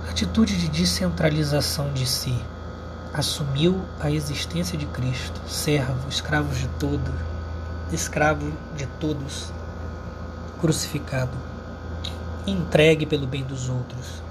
Atitude 0.09 0.57
de 0.57 0.69
descentralização 0.69 1.93
de 1.93 2.07
si. 2.07 2.35
Assumiu 3.13 3.83
a 4.01 4.11
existência 4.11 4.79
de 4.79 4.87
Cristo, 4.87 5.41
servo, 5.49 6.09
escravo 6.09 6.55
de 6.55 6.69
todos, 6.79 7.15
escravo 7.93 8.53
de 8.77 8.87
todos, 9.01 9.53
crucificado, 10.61 11.37
entregue 12.47 13.07
pelo 13.07 13.27
bem 13.27 13.43
dos 13.43 13.69
outros. 13.69 14.23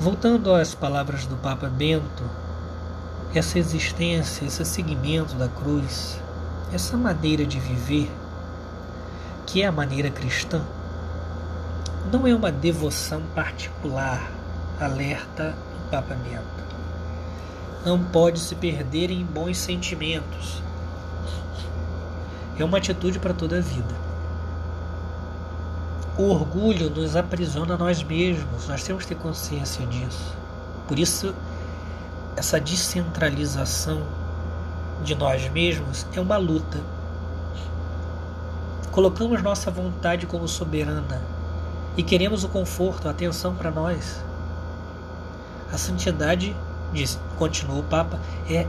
Voltando 0.00 0.54
às 0.54 0.74
palavras 0.74 1.26
do 1.26 1.36
Papa 1.36 1.68
Bento, 1.68 2.22
essa 3.34 3.58
existência, 3.58 4.44
esse 4.44 4.64
seguimento 4.64 5.34
da 5.34 5.48
cruz, 5.48 6.20
essa 6.72 6.96
maneira 6.96 7.46
de 7.46 7.58
viver, 7.58 8.10
que 9.46 9.62
é 9.62 9.66
a 9.66 9.72
maneira 9.72 10.10
cristã, 10.10 10.62
não 12.12 12.26
é 12.26 12.34
uma 12.34 12.50
devoção 12.50 13.22
particular, 13.34 14.30
alerta 14.80 15.54
o 15.76 15.90
Papa 15.90 16.14
Bento. 16.14 16.68
Não 17.84 18.02
pode 18.02 18.38
se 18.38 18.54
perder 18.54 19.10
em 19.10 19.24
bons 19.24 19.58
sentimentos. 19.58 20.62
É 22.58 22.64
uma 22.64 22.78
atitude 22.78 23.18
para 23.18 23.32
toda 23.32 23.58
a 23.58 23.60
vida. 23.60 23.94
O 26.18 26.30
orgulho 26.30 26.90
nos 26.90 27.14
aprisiona 27.14 27.74
a 27.74 27.78
nós 27.78 28.02
mesmos, 28.02 28.66
nós 28.66 28.82
temos 28.82 29.04
que 29.04 29.14
ter 29.14 29.22
consciência 29.22 29.86
disso. 29.86 30.36
Por 30.88 30.98
isso, 30.98 31.34
essa 32.36 32.58
descentralização 32.58 34.02
de 35.02 35.14
nós 35.14 35.48
mesmos 35.50 36.06
é 36.12 36.20
uma 36.20 36.36
luta. 36.36 36.78
Colocamos 38.90 39.42
nossa 39.42 39.70
vontade 39.70 40.26
como 40.26 40.48
soberana 40.48 41.22
e 41.96 42.02
queremos 42.02 42.44
o 42.44 42.48
conforto, 42.48 43.08
a 43.08 43.10
atenção 43.10 43.54
para 43.54 43.70
nós. 43.70 44.22
A 45.72 45.76
santidade, 45.76 46.56
diz, 46.92 47.18
continua 47.36 47.80
o 47.80 47.82
Papa, 47.82 48.18
é 48.48 48.66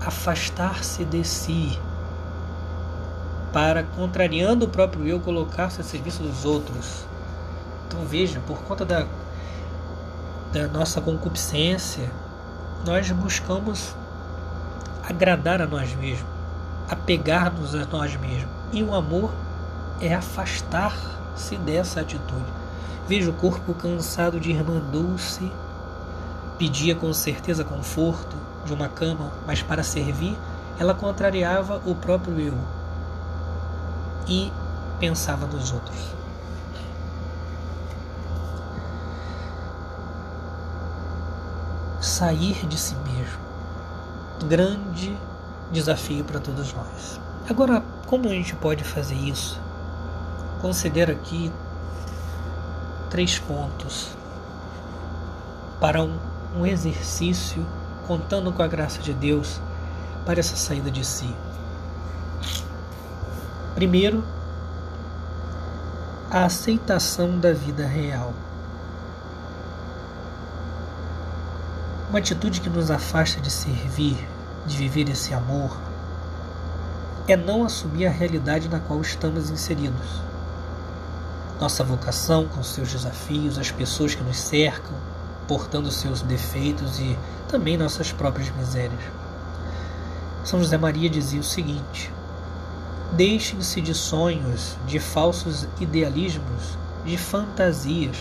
afastar-se 0.00 1.04
de 1.04 1.24
si 1.24 1.78
para, 3.52 3.82
contrariando 3.82 4.66
o 4.66 4.68
próprio 4.68 5.06
eu, 5.06 5.18
colocar-se 5.18 5.80
a 5.80 5.84
serviço 5.84 6.22
dos 6.22 6.44
outros. 6.44 7.04
Então 7.86 8.04
veja, 8.04 8.40
por 8.46 8.58
conta 8.62 8.84
da, 8.84 9.06
da 10.52 10.68
nossa 10.68 11.00
concupiscência, 11.00 12.10
nós 12.84 13.10
buscamos 13.10 13.94
agradar 15.08 15.62
a 15.62 15.66
nós 15.66 15.94
mesmos, 15.94 16.28
apegar-nos 16.88 17.74
a 17.74 17.86
nós 17.86 18.16
mesmos. 18.16 18.50
E 18.72 18.82
o 18.82 18.94
amor 18.94 19.32
é 20.00 20.12
afastar-se 20.12 21.56
dessa 21.56 22.00
atitude. 22.00 22.52
Veja 23.08 23.30
o 23.30 23.34
corpo 23.34 23.72
cansado 23.72 24.40
de 24.40 24.50
irmã 24.50 24.80
Dulce, 24.80 25.50
pedia 26.58 26.94
com 26.94 27.12
certeza 27.12 27.62
conforto, 27.64 28.36
de 28.64 28.74
uma 28.74 28.88
cama, 28.88 29.32
mas 29.46 29.62
para 29.62 29.84
servir, 29.84 30.36
ela 30.76 30.92
contrariava 30.92 31.80
o 31.86 31.94
próprio 31.94 32.40
eu 32.40 32.58
e 34.26 34.52
pensava 34.98 35.46
nos 35.46 35.72
outros. 35.72 36.16
Sair 42.00 42.66
de 42.66 42.76
si 42.76 42.96
mesmo. 42.96 43.45
Grande 44.44 45.16
desafio 45.72 46.24
para 46.24 46.38
todos 46.38 46.72
nós. 46.72 47.20
Agora, 47.48 47.82
como 48.06 48.28
a 48.28 48.32
gente 48.32 48.54
pode 48.54 48.84
fazer 48.84 49.14
isso? 49.14 49.60
Considero 50.60 51.12
aqui 51.12 51.50
três 53.10 53.38
pontos 53.38 54.10
para 55.80 56.02
um, 56.02 56.18
um 56.56 56.66
exercício 56.66 57.66
contando 58.06 58.52
com 58.52 58.62
a 58.62 58.66
graça 58.66 59.00
de 59.00 59.12
Deus 59.12 59.60
para 60.24 60.40
essa 60.40 60.56
saída 60.56 60.90
de 60.90 61.04
si. 61.04 61.34
Primeiro, 63.74 64.24
a 66.30 66.44
aceitação 66.44 67.38
da 67.38 67.52
vida 67.52 67.86
real. 67.86 68.32
Uma 72.08 72.20
atitude 72.20 72.60
que 72.60 72.70
nos 72.70 72.88
afasta 72.88 73.40
de 73.40 73.50
servir, 73.50 74.16
de 74.64 74.76
viver 74.76 75.08
esse 75.08 75.34
amor, 75.34 75.76
é 77.26 77.36
não 77.36 77.64
assumir 77.64 78.06
a 78.06 78.10
realidade 78.10 78.68
na 78.68 78.78
qual 78.78 79.00
estamos 79.00 79.50
inseridos. 79.50 80.22
Nossa 81.60 81.82
vocação, 81.82 82.46
com 82.46 82.62
seus 82.62 82.92
desafios, 82.92 83.58
as 83.58 83.72
pessoas 83.72 84.14
que 84.14 84.22
nos 84.22 84.38
cercam, 84.38 84.94
portando 85.48 85.90
seus 85.90 86.22
defeitos 86.22 87.00
e 87.00 87.18
também 87.48 87.76
nossas 87.76 88.12
próprias 88.12 88.54
misérias. 88.54 89.02
São 90.44 90.60
José 90.60 90.78
Maria 90.78 91.10
dizia 91.10 91.40
o 91.40 91.44
seguinte: 91.44 92.12
Deixem-se 93.14 93.80
de 93.80 93.94
sonhos, 93.94 94.76
de 94.86 95.00
falsos 95.00 95.66
idealismos, 95.80 96.78
de 97.04 97.18
fantasias, 97.18 98.16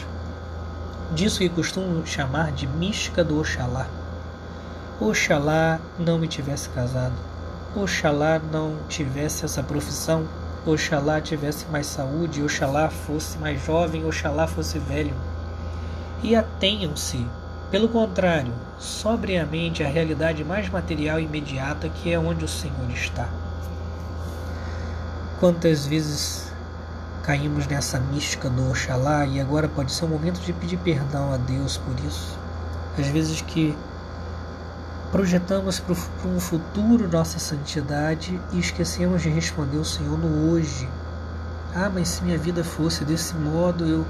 disso 1.14 1.40
que 1.40 1.50
costumo 1.50 2.06
chamar 2.06 2.52
de 2.52 2.66
mística 2.68 3.24
do 3.24 3.40
Oxalá. 3.40 3.88
Oxalá 5.00 5.80
não 6.00 6.18
me 6.18 6.28
tivesse 6.28 6.70
casado, 6.70 7.16
Oxalá 7.76 8.40
não 8.40 8.78
tivesse 8.88 9.46
essa 9.46 9.62
profissão, 9.62 10.28
Oxalá 10.66 11.22
tivesse 11.22 11.66
mais 11.68 11.86
saúde, 11.86 12.42
Oxalá 12.42 12.90
fosse 12.90 13.38
mais 13.38 13.64
jovem, 13.64 14.06
Oxalá 14.06 14.48
fosse 14.48 14.80
velho. 14.80 15.14
E 16.24 16.36
atenham-se, 16.36 17.28
pelo 17.70 17.90
contrário, 17.90 18.54
sobriamente 18.80 19.84
à 19.84 19.88
realidade 19.88 20.44
mais 20.44 20.70
material 20.70 21.20
e 21.20 21.26
imediata 21.26 21.90
que 21.90 22.12
é 22.12 22.18
onde 22.18 22.46
o 22.46 22.48
Senhor 22.48 22.90
está. 22.90 23.30
Quantas 25.40 25.86
vezes 25.86 26.55
caímos 27.26 27.66
nessa 27.66 28.00
mística 28.00 28.50
do 28.50 28.70
Oxalá 28.70 29.26
e 29.26 29.42
agora 29.42 29.68
pode 29.68 29.92
ser 29.92 30.06
o 30.06 30.08
momento 30.08 30.40
de 30.42 30.54
pedir 30.54 30.78
perdão 30.78 31.34
a 31.34 31.38
Deus 31.38 31.78
por 31.78 32.00
isso. 32.06 32.38
Às 32.98 33.08
vezes 33.08 33.42
que 33.42 33.76
projetamos 35.12 35.80
para 35.80 35.96
um 36.30 36.40
futuro 36.40 37.10
nossa 37.10 37.40
santidade 37.40 38.40
e 38.52 38.60
esquecemos 38.60 39.24
de 39.24 39.30
responder 39.30 39.78
ao 39.78 39.86
Senhor 39.86 40.18
no 40.18 40.52
hoje. 40.52 40.88
Ah, 41.74 41.90
mas 41.92 42.10
se 42.10 42.24
minha 42.24 42.38
vida 42.38 42.64
fosse 42.64 43.04
desse 43.04 43.34
modo, 43.36 43.86
eu, 43.86 44.06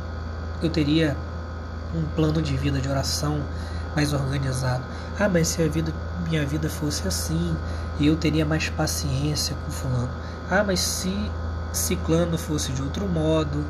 eu 0.61 0.69
teria 0.69 1.15
um 1.95 2.03
plano 2.15 2.41
de 2.41 2.57
vida 2.57 2.81
de 2.81 2.89
oração 2.89 3.41
mais 3.95 4.11
organizado. 4.11 4.83
Ah, 5.17 5.29
mas 5.29 5.47
se 5.47 5.63
a 5.63 5.67
vida, 5.69 5.93
minha 6.27 6.45
vida 6.45 6.69
fosse 6.69 7.07
assim, 7.07 7.55
eu 7.99 8.17
teria 8.17 8.45
mais 8.45 8.69
paciência 8.69 9.55
com 9.63 9.71
fulano. 9.71 10.09
Ah, 10.51 10.63
mas 10.63 10.81
se 10.81 11.31
ciclano 11.75 12.37
fosse 12.37 12.71
de 12.71 12.81
outro 12.81 13.07
modo, 13.07 13.63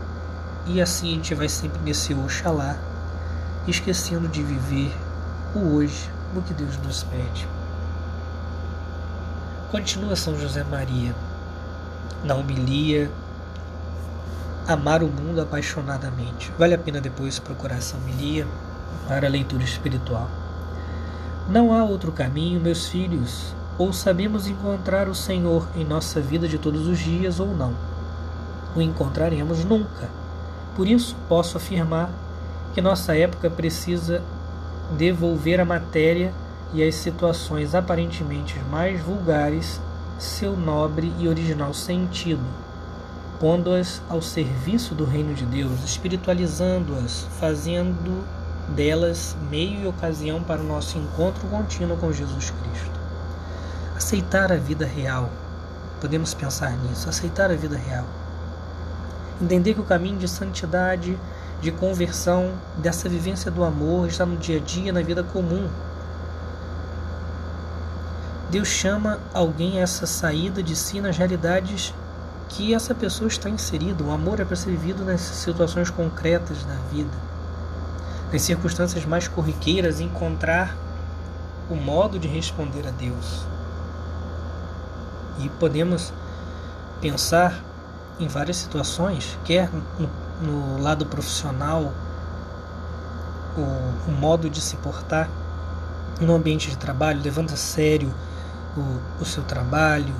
e 0.66 0.82
assim 0.82 1.12
a 1.12 1.16
gente 1.16 1.34
vai 1.34 1.50
sempre 1.50 1.82
nesse 1.82 2.14
Oxalá, 2.14 2.78
esquecendo 3.68 4.28
de 4.28 4.44
viver 4.44 4.96
o 5.56 5.76
hoje, 5.76 6.10
o 6.36 6.42
que 6.42 6.54
Deus 6.54 6.78
nos 6.78 7.04
pede. 7.04 7.48
Continua 9.72 10.16
São 10.16 10.40
José 10.40 10.64
Maria, 10.64 11.16
na 12.24 12.36
homilia, 12.36 13.12
amar 14.68 15.04
o 15.04 15.08
mundo 15.08 15.42
apaixonadamente. 15.42 16.52
Vale 16.58 16.74
a 16.74 16.78
pena 16.78 17.02
depois 17.02 17.40
procurar 17.40 17.78
essa 17.78 17.98
homilia 17.98 18.48
para 19.08 19.28
a 19.28 19.30
leitura 19.30 19.64
espiritual. 19.64 20.30
Não 21.50 21.74
há 21.74 21.84
outro 21.84 22.12
caminho, 22.12 22.60
meus 22.60 22.88
filhos, 22.88 23.54
ou 23.78 23.92
sabemos 23.92 24.48
encontrar 24.48 25.08
o 25.08 25.16
Senhor 25.16 25.68
em 25.76 25.84
nossa 25.84 26.22
vida 26.22 26.48
de 26.48 26.58
todos 26.58 26.88
os 26.88 26.98
dias 26.98 27.40
ou 27.40 27.56
não. 27.56 27.95
O 28.76 28.82
encontraremos 28.82 29.64
nunca. 29.64 30.10
Por 30.76 30.88
isso, 30.88 31.16
posso 31.30 31.58
afirmar 31.58 32.10
que 32.74 32.82
nossa 32.82 33.16
época 33.16 33.50
precisa 33.50 34.22
devolver 34.98 35.60
à 35.60 35.66
matéria 35.66 36.34
e 36.74 36.84
às 36.84 36.96
situações 36.96 37.74
aparentemente 37.74 38.60
mais 38.70 39.02
vulgares 39.02 39.80
seu 40.20 40.56
nobre 40.56 41.14
e 41.20 41.28
original 41.28 41.74
sentido, 41.74 42.44
pondo-as 43.40 44.02
ao 44.10 44.22
serviço 44.22 44.96
do 44.96 45.06
reino 45.06 45.34
de 45.34 45.46
Deus, 45.46 45.84
espiritualizando-as, 45.84 47.28
fazendo 47.40 48.26
delas 48.70 49.36
meio 49.50 49.82
e 49.82 49.88
ocasião 49.88 50.42
para 50.42 50.62
o 50.62 50.66
nosso 50.66 50.98
encontro 50.98 51.48
contínuo 51.48 51.98
com 51.98 52.12
Jesus 52.12 52.50
Cristo. 52.50 53.00
Aceitar 53.96 54.52
a 54.52 54.58
vida 54.58 54.86
real. 54.86 55.30
Podemos 56.02 56.34
pensar 56.34 56.72
nisso, 56.78 57.08
aceitar 57.08 57.52
a 57.52 57.56
vida 57.56 57.78
real. 57.78 58.06
Entender 59.42 59.74
que 59.74 59.82
o 59.82 59.86
caminho 59.86 60.18
de 60.18 60.28
santidade, 60.28 61.18
de 61.62 61.72
conversão, 61.72 62.54
dessa 62.78 63.10
vivência 63.10 63.52
do 63.52 63.64
amor 63.64 64.08
está 64.08 64.26
no 64.26 64.38
dia 64.38 64.58
a 64.58 64.62
dia, 64.62 64.94
na 64.94 65.02
vida 65.02 65.24
comum. 65.24 65.70
Deus 68.50 68.68
chama 68.68 69.20
alguém 69.34 69.80
a 69.80 69.82
essa 69.82 70.06
saída 70.06 70.64
de 70.64 70.76
si 70.76 71.02
nas 71.02 71.18
realidades 71.18 71.94
que 72.48 72.74
essa 72.74 72.96
pessoa 72.96 73.28
está 73.28 73.50
inserida. 73.50 74.04
O 74.04 74.12
amor 74.12 74.40
é 74.40 74.46
para 74.46 74.56
ser 74.56 74.72
vivido 74.72 75.04
nas 75.04 75.20
situações 75.20 75.90
concretas 75.90 76.64
da 76.64 76.76
vida, 76.92 77.12
nas 78.32 78.42
circunstâncias 78.42 79.06
mais 79.06 79.28
corriqueiras, 79.28 80.00
encontrar 80.00 80.78
o 81.70 81.76
modo 81.76 82.18
de 82.18 82.28
responder 82.28 82.88
a 82.88 82.92
Deus. 82.92 83.46
E 85.40 85.50
podemos 85.50 86.14
pensar 87.02 87.62
em 88.20 88.28
várias 88.28 88.58
situações, 88.58 89.38
quer 89.44 89.70
no, 90.00 90.10
no 90.42 90.82
lado 90.82 91.06
profissional, 91.06 91.92
o, 93.58 94.10
o, 94.10 94.12
modo 94.12 94.50
de 94.50 94.60
se 94.60 94.76
portar 94.78 95.30
no 96.20 96.36
ambiente 96.36 96.70
de 96.70 96.78
trabalho, 96.78 97.22
levando 97.22 97.52
a 97.54 97.56
sério 97.56 98.14
o, 98.76 99.22
o 99.22 99.26
seu 99.26 99.44
trabalho, 99.44 100.14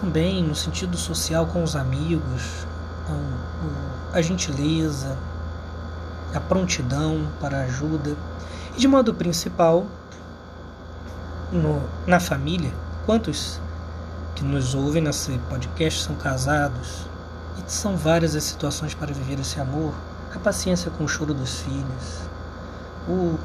também 0.00 0.42
no 0.42 0.54
sentido 0.54 0.96
social 0.96 1.46
com 1.46 1.62
os 1.62 1.74
amigos, 1.74 2.66
a, 4.12 4.18
a 4.18 4.22
gentileza, 4.22 5.16
a 6.34 6.40
prontidão 6.40 7.28
para 7.40 7.58
a 7.58 7.62
ajuda. 7.64 8.16
E 8.76 8.80
de 8.80 8.86
modo 8.86 9.12
principal 9.12 9.86
no, 11.50 11.82
na 12.06 12.20
família 12.20 12.72
Quantos 13.06 13.60
que 14.34 14.44
nos 14.44 14.74
ouvem 14.74 15.02
nesse 15.02 15.38
podcast 15.48 16.02
são 16.02 16.14
casados? 16.14 17.06
E 17.58 17.70
são 17.70 17.96
várias 17.96 18.34
as 18.34 18.44
situações 18.44 18.94
para 18.94 19.12
viver 19.12 19.40
esse 19.40 19.60
amor. 19.60 19.94
A 20.34 20.38
paciência 20.38 20.90
com 20.90 21.04
o 21.04 21.08
choro 21.08 21.34
dos 21.34 21.60
filhos, 21.60 22.20
o, 23.08 23.38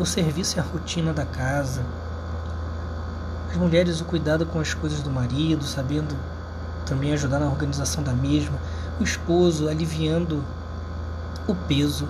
o 0.00 0.06
serviço 0.06 0.56
e 0.56 0.60
a 0.60 0.62
rotina 0.62 1.12
da 1.12 1.26
casa, 1.26 1.84
as 3.50 3.56
mulheres 3.56 4.00
o 4.00 4.04
cuidado 4.06 4.46
com 4.46 4.58
as 4.58 4.72
coisas 4.72 5.02
do 5.02 5.10
marido, 5.10 5.62
sabendo 5.64 6.16
também 6.86 7.12
ajudar 7.12 7.38
na 7.38 7.46
organização 7.46 8.02
da 8.02 8.12
mesma, 8.12 8.58
o 8.98 9.02
esposo 9.02 9.68
aliviando 9.68 10.42
o 11.46 11.54
peso 11.54 12.08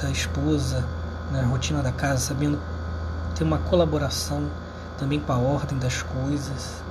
da 0.00 0.10
esposa 0.10 0.84
na 1.30 1.42
rotina 1.42 1.82
da 1.82 1.92
casa, 1.92 2.20
sabendo 2.20 2.58
ter 3.34 3.44
uma 3.44 3.58
colaboração 3.58 4.48
também 4.98 5.20
com 5.20 5.32
a 5.32 5.38
ordem 5.38 5.78
das 5.78 6.02
coisas. 6.02 6.82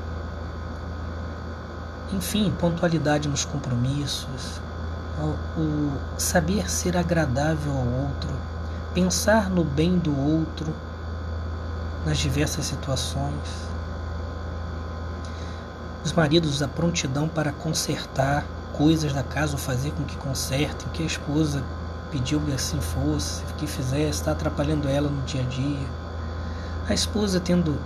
Enfim, 2.11 2.53
pontualidade 2.59 3.27
nos 3.27 3.43
compromissos, 3.43 4.61
o 5.57 5.91
saber 6.17 6.69
ser 6.69 6.97
agradável 6.97 7.71
ao 7.71 7.87
outro, 7.87 8.29
pensar 8.93 9.49
no 9.49 9.63
bem 9.63 9.97
do 9.97 10.17
outro 10.17 10.73
nas 12.05 12.17
diversas 12.17 12.65
situações. 12.65 13.73
Os 16.03 16.11
maridos, 16.11 16.61
a 16.61 16.67
prontidão 16.67 17.27
para 17.27 17.51
consertar 17.51 18.45
coisas 18.73 19.13
da 19.13 19.23
casa 19.23 19.53
ou 19.53 19.57
fazer 19.57 19.91
com 19.91 20.03
que 20.03 20.17
consertem, 20.17 20.87
que 20.91 21.03
a 21.03 21.05
esposa 21.05 21.63
pediu 22.11 22.39
que 22.41 22.53
assim 22.53 22.79
fosse, 22.81 23.41
que 23.57 23.65
fizesse, 23.65 24.19
está 24.19 24.31
atrapalhando 24.31 24.87
ela 24.87 25.09
no 25.09 25.21
dia 25.23 25.41
a 25.41 25.45
dia. 25.45 25.87
A 26.89 26.93
esposa 26.93 27.39
tendo 27.39 27.79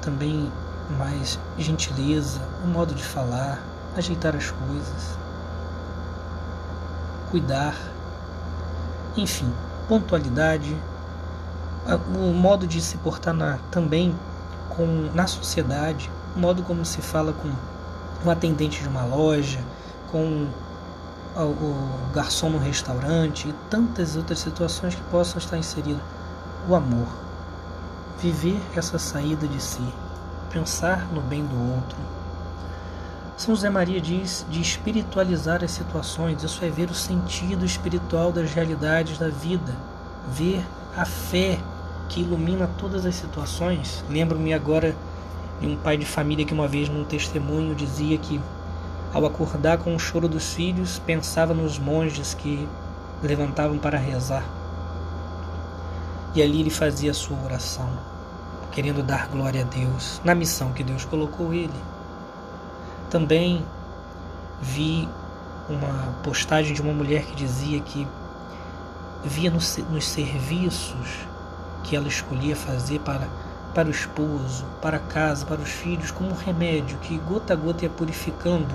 também 0.00 0.50
mais 0.98 1.38
gentileza, 1.58 2.40
um 2.64 2.68
modo 2.68 2.94
de 2.94 3.04
falar, 3.04 3.62
ajeitar 3.96 4.34
as 4.34 4.50
coisas, 4.50 5.18
cuidar, 7.30 7.74
enfim, 9.16 9.52
pontualidade, 9.88 10.76
o 12.14 12.32
modo 12.32 12.66
de 12.66 12.80
se 12.80 12.96
portar 12.98 13.34
na, 13.34 13.58
também 13.70 14.14
com, 14.70 15.10
na 15.14 15.26
sociedade, 15.26 16.10
o 16.36 16.38
modo 16.38 16.62
como 16.62 16.84
se 16.84 17.00
fala 17.00 17.32
com 17.32 17.50
um 18.24 18.30
atendente 18.30 18.82
de 18.82 18.88
uma 18.88 19.04
loja, 19.04 19.60
com 20.10 20.48
o, 21.36 21.40
o 21.40 22.12
garçom 22.12 22.50
no 22.50 22.58
restaurante 22.58 23.48
e 23.48 23.52
tantas 23.68 24.16
outras 24.16 24.40
situações 24.40 24.94
que 24.94 25.02
possam 25.02 25.38
estar 25.38 25.56
inseridas. 25.56 26.02
O 26.68 26.74
amor. 26.74 27.29
Viver 28.22 28.60
essa 28.76 28.98
saída 28.98 29.48
de 29.48 29.62
si. 29.62 29.82
Pensar 30.52 31.06
no 31.12 31.22
bem 31.22 31.44
do 31.44 31.74
outro. 31.74 31.96
São 33.36 33.54
José 33.54 33.70
Maria 33.70 33.98
diz 33.98 34.44
de 34.50 34.60
espiritualizar 34.60 35.64
as 35.64 35.70
situações. 35.70 36.42
Isso 36.42 36.62
é 36.62 36.68
ver 36.68 36.90
o 36.90 36.94
sentido 36.94 37.64
espiritual 37.64 38.30
das 38.30 38.52
realidades 38.52 39.16
da 39.16 39.28
vida. 39.28 39.74
Ver 40.28 40.62
a 40.94 41.06
fé 41.06 41.58
que 42.10 42.20
ilumina 42.20 42.68
todas 42.76 43.06
as 43.06 43.14
situações. 43.14 44.04
Lembro-me 44.10 44.52
agora 44.52 44.94
de 45.58 45.66
um 45.66 45.76
pai 45.76 45.96
de 45.96 46.04
família 46.04 46.44
que 46.44 46.52
uma 46.52 46.68
vez 46.68 46.90
num 46.90 47.04
testemunho 47.04 47.74
dizia 47.74 48.18
que 48.18 48.38
ao 49.14 49.24
acordar 49.24 49.78
com 49.78 49.94
o 49.94 49.98
choro 49.98 50.28
dos 50.28 50.52
filhos, 50.52 51.00
pensava 51.00 51.52
nos 51.52 51.78
monges 51.78 52.32
que 52.32 52.68
levantavam 53.22 53.78
para 53.78 53.98
rezar. 53.98 54.59
E 56.34 56.42
ali 56.42 56.60
ele 56.60 56.70
fazia 56.70 57.12
sua 57.12 57.36
oração, 57.44 57.90
querendo 58.70 59.02
dar 59.02 59.28
glória 59.28 59.62
a 59.62 59.64
Deus 59.64 60.20
na 60.24 60.34
missão 60.34 60.72
que 60.72 60.84
Deus 60.84 61.04
colocou 61.04 61.52
ele. 61.52 61.74
Também 63.10 63.64
vi 64.60 65.08
uma 65.68 66.14
postagem 66.22 66.74
de 66.74 66.82
uma 66.82 66.92
mulher 66.92 67.24
que 67.24 67.34
dizia 67.34 67.80
que 67.80 68.06
via 69.24 69.50
nos, 69.50 69.76
nos 69.76 70.06
serviços 70.06 71.26
que 71.82 71.96
ela 71.96 72.08
escolhia 72.08 72.54
fazer 72.54 73.00
para, 73.00 73.28
para 73.74 73.88
o 73.88 73.90
esposo, 73.90 74.64
para 74.80 74.96
a 74.98 75.00
casa, 75.00 75.46
para 75.46 75.60
os 75.60 75.70
filhos, 75.70 76.10
como 76.10 76.30
um 76.30 76.34
remédio 76.34 76.98
que 76.98 77.18
gota 77.18 77.52
a 77.52 77.56
gota 77.56 77.84
ia 77.84 77.90
purificando 77.90 78.74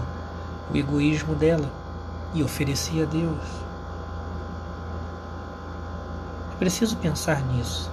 o 0.72 0.78
egoísmo 0.78 1.36
dela 1.36 1.70
e 2.34 2.44
oferecia 2.44 3.04
a 3.04 3.06
Deus. 3.06 3.66
Preciso 6.58 6.96
pensar 6.96 7.46
nisso. 7.48 7.92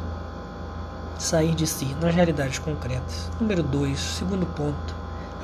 Sair 1.19 1.53
de 1.53 1.67
si 1.67 1.97
nas 2.01 2.15
realidades 2.15 2.61
concretas. 2.61 3.29
Número 3.41 3.61
2, 3.61 3.99
segundo 3.99 4.47
ponto, 4.47 4.95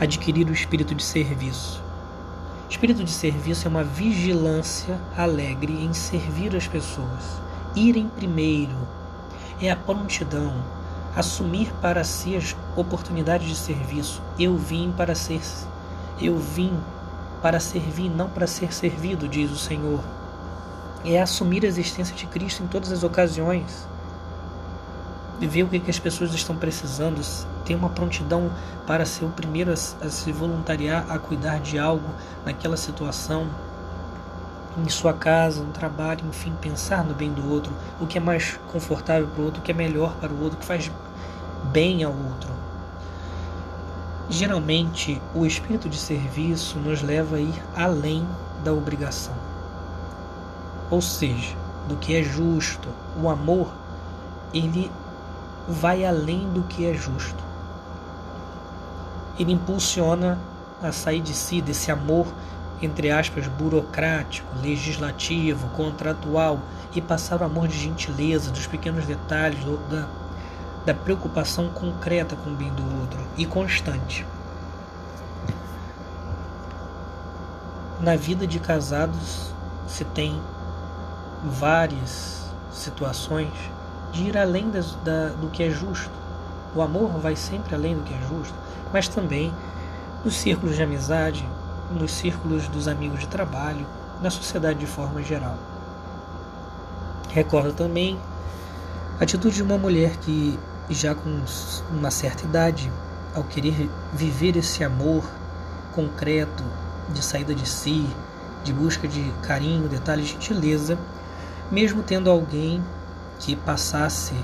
adquirir 0.00 0.48
o 0.48 0.52
espírito 0.52 0.94
de 0.94 1.02
serviço. 1.02 1.82
Espírito 2.70 3.02
de 3.02 3.10
serviço 3.10 3.66
é 3.66 3.70
uma 3.70 3.82
vigilância 3.82 5.00
alegre 5.16 5.72
em 5.84 5.92
servir 5.92 6.54
as 6.54 6.68
pessoas, 6.68 7.40
ir 7.74 7.96
em 7.96 8.06
primeiro, 8.08 8.76
é 9.60 9.68
a 9.68 9.76
prontidão, 9.76 10.54
assumir 11.16 11.72
para 11.82 12.04
si 12.04 12.36
as 12.36 12.54
oportunidades 12.76 13.48
de 13.48 13.56
serviço. 13.56 14.22
Eu 14.38 14.56
vim 14.56 14.92
para 14.96 15.16
ser, 15.16 15.40
eu 16.20 16.38
vim 16.38 16.72
para 17.42 17.58
servir, 17.58 18.10
não 18.10 18.28
para 18.28 18.46
ser 18.46 18.72
servido, 18.72 19.26
diz 19.26 19.50
o 19.50 19.58
Senhor. 19.58 20.17
É 21.04 21.20
assumir 21.20 21.64
a 21.64 21.68
existência 21.68 22.14
de 22.14 22.26
Cristo 22.26 22.62
em 22.62 22.66
todas 22.66 22.90
as 22.90 23.02
ocasiões. 23.02 23.86
Ver 25.40 25.62
o 25.62 25.68
que, 25.68 25.78
que 25.78 25.90
as 25.90 25.98
pessoas 25.98 26.34
estão 26.34 26.56
precisando, 26.56 27.20
ter 27.64 27.76
uma 27.76 27.88
prontidão 27.90 28.50
para 28.86 29.04
ser 29.04 29.24
o 29.24 29.30
primeiro 29.30 29.70
a, 29.70 29.74
a 29.74 30.10
se 30.10 30.32
voluntariar 30.32 31.06
a 31.08 31.18
cuidar 31.18 31.60
de 31.60 31.78
algo 31.78 32.08
naquela 32.44 32.76
situação, 32.76 33.48
em 34.76 34.88
sua 34.88 35.12
casa, 35.12 35.62
no 35.62 35.72
trabalho, 35.72 36.24
enfim, 36.28 36.52
pensar 36.60 37.04
no 37.04 37.14
bem 37.14 37.32
do 37.32 37.50
outro, 37.50 37.72
o 38.00 38.06
que 38.06 38.18
é 38.18 38.20
mais 38.20 38.58
confortável 38.72 39.28
para 39.28 39.40
o 39.40 39.44
outro, 39.44 39.60
o 39.60 39.64
que 39.64 39.70
é 39.70 39.74
melhor 39.74 40.14
para 40.16 40.32
o 40.32 40.42
outro, 40.42 40.56
o 40.56 40.60
que 40.60 40.66
faz 40.66 40.90
bem 41.72 42.04
ao 42.04 42.12
outro. 42.12 42.50
Geralmente, 44.30 45.20
o 45.34 45.46
espírito 45.46 45.88
de 45.88 45.96
serviço 45.96 46.78
nos 46.78 47.02
leva 47.02 47.36
a 47.36 47.40
ir 47.40 47.62
além 47.74 48.26
da 48.62 48.72
obrigação. 48.72 49.47
Ou 50.90 51.00
seja, 51.00 51.56
do 51.86 51.96
que 51.96 52.16
é 52.16 52.22
justo. 52.22 52.88
O 53.20 53.28
amor, 53.28 53.72
ele 54.52 54.90
vai 55.68 56.04
além 56.04 56.48
do 56.50 56.62
que 56.62 56.86
é 56.86 56.94
justo. 56.94 57.42
Ele 59.38 59.52
impulsiona 59.52 60.38
a 60.82 60.92
sair 60.92 61.20
de 61.20 61.34
si 61.34 61.60
desse 61.60 61.90
amor 61.90 62.26
entre 62.80 63.10
aspas, 63.10 63.46
burocrático, 63.46 64.46
legislativo, 64.60 65.68
contratual 65.70 66.60
e 66.94 67.00
passar 67.00 67.40
o 67.40 67.44
amor 67.44 67.68
de 67.68 67.78
gentileza, 67.78 68.50
dos 68.50 68.66
pequenos 68.66 69.04
detalhes, 69.04 69.58
da, 69.90 70.06
da 70.86 70.94
preocupação 70.94 71.68
concreta 71.70 72.36
com 72.36 72.50
o 72.50 72.54
bem 72.54 72.72
do 72.72 73.00
outro 73.00 73.20
e 73.36 73.44
constante. 73.44 74.24
Na 78.00 78.14
vida 78.14 78.46
de 78.46 78.60
casados 78.60 79.52
se 79.88 80.04
tem 80.04 80.40
várias 81.44 82.50
situações 82.70 83.52
de 84.12 84.24
ir 84.24 84.38
além 84.38 84.70
da, 84.70 85.28
do 85.30 85.48
que 85.48 85.62
é 85.62 85.70
justo. 85.70 86.10
O 86.74 86.82
amor 86.82 87.10
vai 87.18 87.36
sempre 87.36 87.74
além 87.74 87.96
do 87.96 88.02
que 88.02 88.14
é 88.14 88.20
justo, 88.28 88.54
mas 88.92 89.08
também 89.08 89.52
nos 90.24 90.36
círculos 90.36 90.76
de 90.76 90.82
amizade, 90.82 91.48
nos 91.90 92.12
círculos 92.12 92.68
dos 92.68 92.88
amigos 92.88 93.20
de 93.20 93.28
trabalho, 93.28 93.86
na 94.20 94.30
sociedade 94.30 94.78
de 94.78 94.86
forma 94.86 95.22
geral. 95.22 95.56
Recordo 97.30 97.72
também 97.72 98.18
a 99.20 99.22
atitude 99.22 99.56
de 99.56 99.62
uma 99.62 99.78
mulher 99.78 100.16
que, 100.18 100.58
já 100.90 101.14
com 101.14 101.42
uma 101.90 102.10
certa 102.10 102.44
idade, 102.44 102.90
ao 103.34 103.44
querer 103.44 103.88
viver 104.12 104.56
esse 104.56 104.82
amor 104.82 105.24
concreto 105.94 106.64
de 107.10 107.24
saída 107.24 107.54
de 107.54 107.66
si, 107.66 108.06
de 108.64 108.72
busca 108.72 109.06
de 109.06 109.32
carinho, 109.42 109.88
detalhe, 109.88 110.24
gentileza, 110.24 110.98
mesmo 111.70 112.02
tendo 112.02 112.30
alguém 112.30 112.82
que 113.38 113.54
passasse 113.54 114.34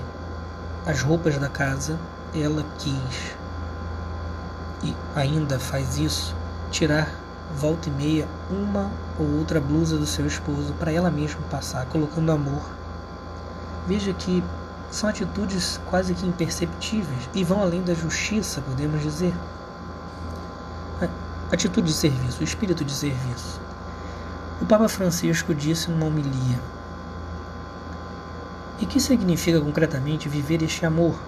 as 0.87 1.03
roupas 1.03 1.39
da 1.39 1.49
casa, 1.49 1.99
ela 2.35 2.65
quis 2.79 3.35
e 4.85 4.95
ainda 5.15 5.59
faz 5.59 5.97
isso, 5.97 6.37
tirar 6.71 7.09
volta 7.57 7.89
e 7.89 7.93
meia 7.93 8.29
uma 8.51 8.91
ou 9.19 9.39
outra 9.39 9.61
blusa 9.61 9.97
do 9.97 10.07
seu 10.07 10.27
esposo 10.27 10.75
para 10.75 10.93
ela 10.93 11.11
mesma 11.11 11.41
passar, 11.51 11.87
colocando 11.87 12.31
amor. 12.31 12.63
Veja 13.87 14.13
que 14.13 14.43
são 14.91 15.09
atitudes 15.09 15.81
quase 15.89 16.15
que 16.15 16.27
imperceptíveis 16.27 17.29
e 17.35 17.43
vão 17.43 17.63
além 17.63 17.83
da 17.83 17.95
justiça, 17.95 18.61
podemos 18.61 19.03
dizer. 19.03 19.35
Atitude 21.51 21.89
de 21.89 21.95
serviço, 21.95 22.43
espírito 22.43 22.85
de 22.85 22.93
serviço. 22.93 23.61
O 24.61 24.67
Papa 24.67 24.89
Francisco 24.89 25.55
disse 25.55 25.91
numa 25.91 26.07
homilia: 26.07 26.59
E 28.85 28.87
que 28.87 29.01
significa 29.01 29.59
concretamente 29.63 30.29
viver 30.29 30.63
este 30.63 30.85
amor? 30.85 31.19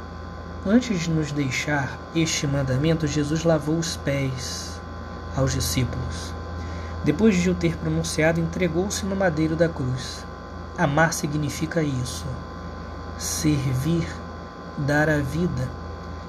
Antes 0.67 1.01
de 1.01 1.11
nos 1.11 1.33
deixar 1.33 1.99
este 2.15 2.47
mandamento, 2.47 3.07
Jesus 3.07 3.45
lavou 3.45 3.79
os 3.79 3.97
pés 3.97 4.79
aos 5.35 5.55
discípulos. 5.55 6.35
Depois 7.03 7.35
de 7.35 7.49
o 7.49 7.55
ter 7.55 7.75
pronunciado, 7.79 8.39
entregou-se 8.41 9.07
no 9.07 9.17
madeiro 9.17 9.57
da 9.57 9.71
cruz. 9.71 10.23
Amar 10.77 11.15
significa 11.15 11.83
isso. 11.83 12.27
Servir, 13.17 14.07
dar 14.77 15.09
a 15.09 15.21
vida. 15.21 15.67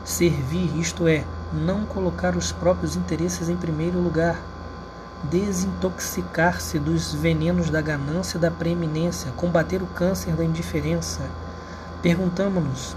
Servir, 0.05 0.79
isto 0.79 1.09
é, 1.09 1.25
não 1.51 1.83
colocar 1.85 2.37
os 2.37 2.53
próprios 2.53 2.95
interesses 2.95 3.49
em 3.49 3.57
primeiro 3.57 3.99
lugar. 3.99 4.39
Desintoxicar-se 5.23 6.79
dos 6.79 7.13
venenos 7.13 7.69
da 7.69 7.81
ganância 7.81 8.37
e 8.37 8.41
da 8.41 8.51
preeminência, 8.51 9.31
combater 9.31 9.81
o 9.81 9.87
câncer 9.87 10.35
da 10.35 10.43
indiferença. 10.43 11.21
Perguntamos-nos 12.01 12.95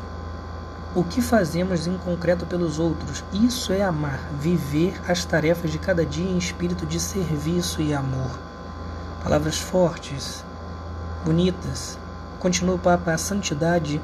o 0.94 1.04
que 1.04 1.22
fazemos 1.22 1.86
em 1.86 1.96
concreto 1.98 2.44
pelos 2.44 2.78
outros. 2.78 3.24
Isso 3.32 3.72
é 3.72 3.82
amar, 3.82 4.20
viver 4.38 5.00
as 5.08 5.24
tarefas 5.24 5.70
de 5.70 5.78
cada 5.78 6.04
dia 6.04 6.28
em 6.28 6.36
espírito 6.36 6.84
de 6.84 7.00
serviço 7.00 7.80
e 7.80 7.94
amor. 7.94 8.38
Palavras 9.22 9.58
fortes, 9.58 10.44
bonitas. 11.24 11.98
Continua 12.38 12.74
o 12.74 12.78
Papa: 12.78 13.12
a 13.12 13.18
santidade 13.18 14.00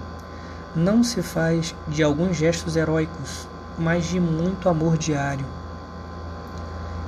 não 0.74 1.02
se 1.02 1.22
faz 1.22 1.74
de 1.88 2.02
alguns 2.02 2.36
gestos 2.36 2.76
heróicos, 2.76 3.48
mas 3.78 4.06
de 4.06 4.20
muito 4.20 4.68
amor 4.68 4.96
diário. 4.96 5.55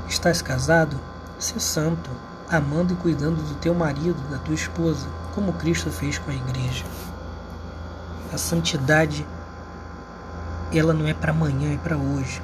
Estás 0.08 0.40
casado? 0.40 0.98
Se 1.38 1.60
santo, 1.60 2.10
amando 2.48 2.94
e 2.94 2.96
cuidando 2.96 3.42
do 3.42 3.54
teu 3.56 3.74
marido, 3.74 4.16
da 4.30 4.38
tua 4.38 4.54
esposa, 4.54 5.06
como 5.34 5.52
Cristo 5.52 5.90
fez 5.90 6.18
com 6.18 6.30
a 6.30 6.34
igreja. 6.34 6.86
A 8.32 8.38
santidade 8.38 9.26
ela 10.72 10.94
não 10.94 11.06
é 11.06 11.12
para 11.12 11.30
amanhã, 11.30 11.74
é 11.74 11.76
para 11.76 11.98
hoje. 11.98 12.40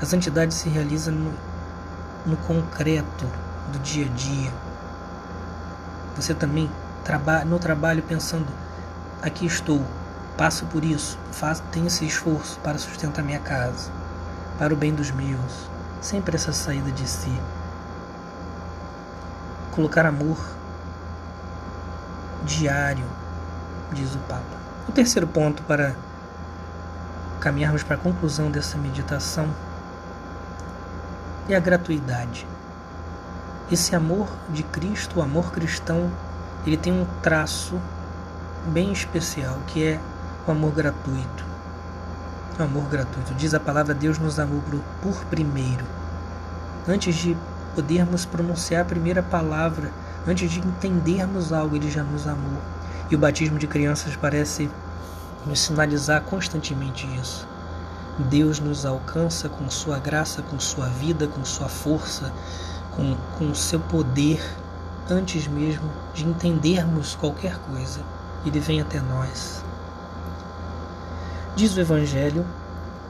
A 0.00 0.06
santidade 0.06 0.54
se 0.54 0.70
realiza 0.70 1.10
no, 1.10 1.34
no 2.24 2.36
concreto 2.38 3.26
do 3.70 3.78
dia 3.80 4.06
a 4.06 4.08
dia. 4.08 4.50
Você 6.16 6.32
também 6.32 6.70
no 7.46 7.58
trabalho 7.58 8.02
pensando: 8.04 8.48
aqui 9.20 9.44
estou, 9.44 9.84
passo 10.38 10.64
por 10.64 10.82
isso, 10.82 11.18
faço, 11.30 11.62
tenho 11.70 11.88
esse 11.88 12.06
esforço 12.06 12.58
para 12.60 12.78
sustentar 12.78 13.22
minha 13.22 13.38
casa, 13.38 13.92
para 14.58 14.72
o 14.72 14.76
bem 14.76 14.94
dos 14.94 15.10
meus. 15.10 15.75
Sempre 16.00 16.36
essa 16.36 16.52
saída 16.52 16.90
de 16.92 17.08
si. 17.08 17.32
Colocar 19.72 20.06
amor 20.06 20.38
diário, 22.44 23.04
diz 23.92 24.14
o 24.14 24.18
Papa. 24.20 24.42
O 24.88 24.92
terceiro 24.92 25.26
ponto 25.26 25.62
para 25.64 25.94
caminharmos 27.40 27.82
para 27.82 27.96
a 27.96 27.98
conclusão 27.98 28.50
dessa 28.50 28.78
meditação 28.78 29.48
é 31.48 31.54
a 31.54 31.60
gratuidade. 31.60 32.46
Esse 33.70 33.96
amor 33.96 34.28
de 34.48 34.62
Cristo, 34.62 35.18
o 35.18 35.22
amor 35.22 35.50
cristão, 35.50 36.10
ele 36.64 36.76
tem 36.76 36.92
um 36.92 37.06
traço 37.20 37.80
bem 38.66 38.92
especial, 38.92 39.58
que 39.66 39.84
é 39.84 40.00
o 40.46 40.50
amor 40.50 40.72
gratuito. 40.72 41.55
O 42.58 42.62
amor 42.62 42.88
gratuito. 42.88 43.34
Diz 43.34 43.52
a 43.52 43.60
palavra 43.60 43.92
Deus 43.92 44.18
nos 44.18 44.38
amou 44.38 44.62
por 45.02 45.24
primeiro. 45.26 45.84
Antes 46.88 47.14
de 47.14 47.36
podermos 47.74 48.24
pronunciar 48.24 48.82
a 48.82 48.84
primeira 48.84 49.22
palavra, 49.22 49.92
antes 50.26 50.50
de 50.50 50.60
entendermos 50.60 51.52
algo, 51.52 51.76
ele 51.76 51.90
já 51.90 52.02
nos 52.02 52.26
amou. 52.26 52.62
E 53.10 53.14
o 53.14 53.18
batismo 53.18 53.58
de 53.58 53.66
crianças 53.66 54.16
parece 54.16 54.70
nos 55.44 55.60
sinalizar 55.60 56.22
constantemente 56.22 57.06
isso. 57.20 57.46
Deus 58.18 58.58
nos 58.58 58.86
alcança 58.86 59.50
com 59.50 59.68
sua 59.68 59.98
graça, 59.98 60.40
com 60.40 60.58
sua 60.58 60.88
vida, 60.88 61.28
com 61.28 61.44
sua 61.44 61.68
força, 61.68 62.32
com, 62.92 63.14
com 63.38 63.54
seu 63.54 63.78
poder, 63.78 64.42
antes 65.10 65.46
mesmo 65.46 65.90
de 66.14 66.24
entendermos 66.24 67.14
qualquer 67.14 67.58
coisa. 67.58 68.00
Ele 68.46 68.58
vem 68.58 68.80
até 68.80 68.98
nós. 69.00 69.62
Diz 71.56 71.74
o 71.74 71.80
Evangelho: 71.80 72.44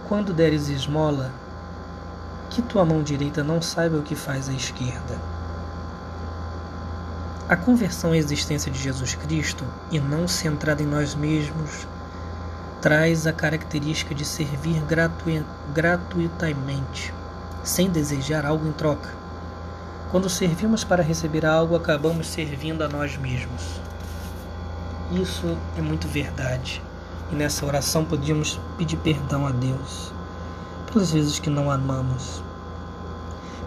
quando 0.09 0.33
deres 0.33 0.69
esmola, 0.69 1.33
que 2.49 2.63
tua 2.63 2.85
mão 2.85 3.03
direita 3.03 3.43
não 3.43 3.61
saiba 3.61 3.97
o 3.97 4.05
que 4.05 4.15
faz 4.15 4.49
a 4.49 4.53
esquerda. 4.53 5.21
A 7.49 7.57
conversão 7.57 8.13
à 8.13 8.17
existência 8.17 8.71
de 8.71 8.79
Jesus 8.79 9.17
Cristo, 9.17 9.65
e 9.91 9.99
não 9.99 10.29
centrada 10.29 10.81
em 10.81 10.87
nós 10.87 11.13
mesmos, 11.17 11.89
traz 12.81 13.27
a 13.27 13.33
característica 13.33 14.15
de 14.15 14.25
servir 14.25 14.81
gratu 14.83 15.45
gratuitamente, 15.75 17.13
sem 17.65 17.91
desejar 17.91 18.47
algo 18.47 18.69
em 18.69 18.73
troca. 18.73 19.11
Quando 20.13 20.31
servimos 20.31 20.85
para 20.85 21.03
receber 21.03 21.45
algo, 21.45 21.75
acabamos 21.75 22.29
servindo 22.29 22.85
a 22.85 22.89
nós 22.89 23.17
mesmos. 23.17 23.81
Isso 25.11 25.59
é 25.77 25.83
muito 25.83 26.07
verdade. 26.07 26.81
E 27.31 27.35
nessa 27.35 27.67
oração 27.67 28.05
podíamos 28.05 28.61
pedir 28.79 28.97
perdão 28.99 29.47
a 29.47 29.51
Deus 29.51 30.13
pelas 30.93 31.11
vezes 31.11 31.39
que 31.39 31.51
não 31.51 31.71
amamos, 31.71 32.43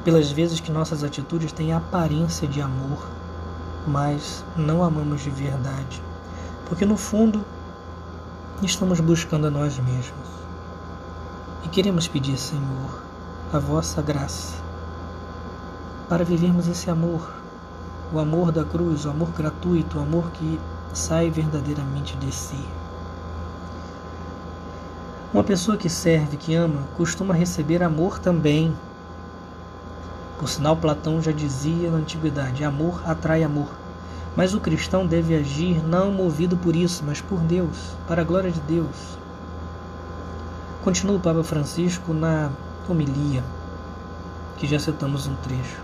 pelas 0.03 0.31
vezes 0.31 0.59
que 0.59 0.71
nossas 0.71 1.03
atitudes 1.03 1.51
têm 1.51 1.73
aparência 1.73 2.47
de 2.47 2.61
amor, 2.61 3.07
mas 3.85 4.43
não 4.55 4.83
amamos 4.83 5.21
de 5.21 5.29
verdade. 5.29 6.01
Porque 6.65 6.85
no 6.85 6.97
fundo 6.97 7.45
estamos 8.63 8.99
buscando 8.99 9.47
a 9.47 9.51
nós 9.51 9.77
mesmos. 9.77 10.29
E 11.63 11.67
queremos 11.67 12.07
pedir, 12.07 12.37
Senhor, 12.37 13.03
a 13.53 13.59
vossa 13.59 14.01
graça 14.01 14.55
para 16.07 16.25
vivermos 16.25 16.67
esse 16.67 16.89
amor, 16.89 17.31
o 18.11 18.19
amor 18.19 18.51
da 18.51 18.63
cruz, 18.63 19.05
o 19.05 19.11
amor 19.11 19.29
gratuito, 19.31 19.99
o 19.99 20.01
amor 20.01 20.31
que 20.31 20.59
sai 20.93 21.29
verdadeiramente 21.29 22.17
de 22.17 22.33
si. 22.33 22.59
Uma 25.31 25.43
pessoa 25.43 25.77
que 25.77 25.87
serve, 25.87 26.37
que 26.37 26.55
ama, 26.55 26.87
costuma 26.97 27.35
receber 27.35 27.83
amor 27.83 28.17
também. 28.17 28.73
Por 30.39 30.49
sinal, 30.49 30.75
Platão 30.75 31.21
já 31.21 31.31
dizia 31.31 31.91
na 31.91 31.97
antiguidade: 31.97 32.63
amor 32.63 33.03
atrai 33.05 33.43
amor. 33.43 33.69
Mas 34.35 34.55
o 34.55 34.59
cristão 34.59 35.05
deve 35.05 35.35
agir 35.35 35.85
não 35.85 36.11
movido 36.11 36.57
por 36.57 36.75
isso, 36.75 37.03
mas 37.05 37.21
por 37.21 37.41
Deus, 37.41 37.91
para 38.07 38.23
a 38.23 38.25
glória 38.25 38.49
de 38.49 38.59
Deus. 38.61 39.19
Continua 40.83 41.17
o 41.17 41.19
Papa 41.19 41.43
Francisco 41.43 42.11
na 42.11 42.49
homilia, 42.87 43.43
que 44.57 44.65
já 44.65 44.79
citamos 44.79 45.27
um 45.27 45.35
trecho. 45.35 45.83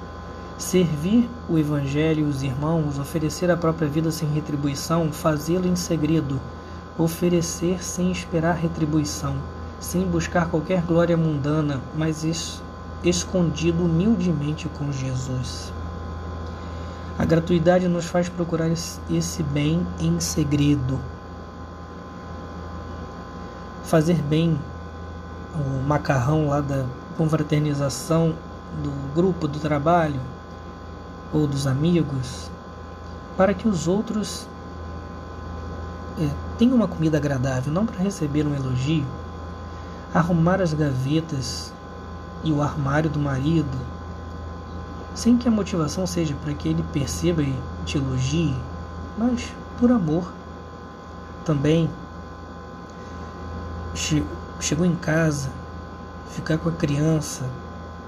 Servir 0.57 1.29
o 1.47 1.59
Evangelho 1.59 2.21
e 2.25 2.29
os 2.29 2.41
irmãos, 2.41 2.97
oferecer 2.97 3.51
a 3.51 3.57
própria 3.57 3.87
vida 3.87 4.09
sem 4.09 4.27
retribuição, 4.27 5.11
fazê-lo 5.11 5.67
em 5.67 5.75
segredo, 5.75 6.41
oferecer 6.97 7.83
sem 7.83 8.11
esperar 8.11 8.55
retribuição, 8.55 9.35
sem 9.79 10.05
buscar 10.05 10.49
qualquer 10.49 10.81
glória 10.81 11.17
mundana, 11.17 11.81
mas 11.95 12.25
escondido 13.03 13.83
humildemente 13.83 14.69
com 14.69 14.91
Jesus. 14.91 15.71
A 17.17 17.23
gratuidade 17.23 17.87
nos 17.87 18.05
faz 18.05 18.27
procurar 18.27 18.69
esse 18.69 19.43
bem 19.43 19.85
em 19.99 20.19
segredo. 20.19 20.99
Fazer 23.83 24.21
bem 24.21 24.59
o 25.53 25.87
macarrão 25.87 26.49
lá 26.49 26.59
da 26.59 26.85
confraternização 27.17 28.35
do 28.83 28.91
grupo 29.13 29.47
do 29.47 29.59
trabalho 29.59 30.19
ou 31.31 31.47
dos 31.47 31.67
amigos, 31.67 32.49
para 33.37 33.53
que 33.53 33.67
os 33.67 33.87
outros 33.87 34.47
é, 36.19 36.29
tenham 36.57 36.75
uma 36.75 36.87
comida 36.87 37.17
agradável, 37.17 37.71
não 37.71 37.85
para 37.85 38.03
receber 38.03 38.45
um 38.45 38.55
elogio. 38.55 39.05
Arrumar 40.13 40.61
as 40.61 40.73
gavetas 40.73 41.73
e 42.43 42.51
o 42.51 42.61
armário 42.61 43.09
do 43.09 43.19
marido 43.19 43.95
sem 45.15 45.37
que 45.37 45.47
a 45.47 45.51
motivação 45.51 46.05
seja 46.05 46.35
para 46.35 46.53
que 46.53 46.67
ele 46.67 46.83
perceba 46.91 47.41
e 47.41 47.57
te 47.85 47.97
elogie, 47.97 48.53
mas 49.17 49.53
por 49.79 49.89
amor. 49.89 50.31
Também 51.45 51.89
chegou 54.59 54.85
em 54.85 54.95
casa, 54.95 55.49
ficar 56.31 56.57
com 56.57 56.67
a 56.67 56.73
criança, 56.73 57.45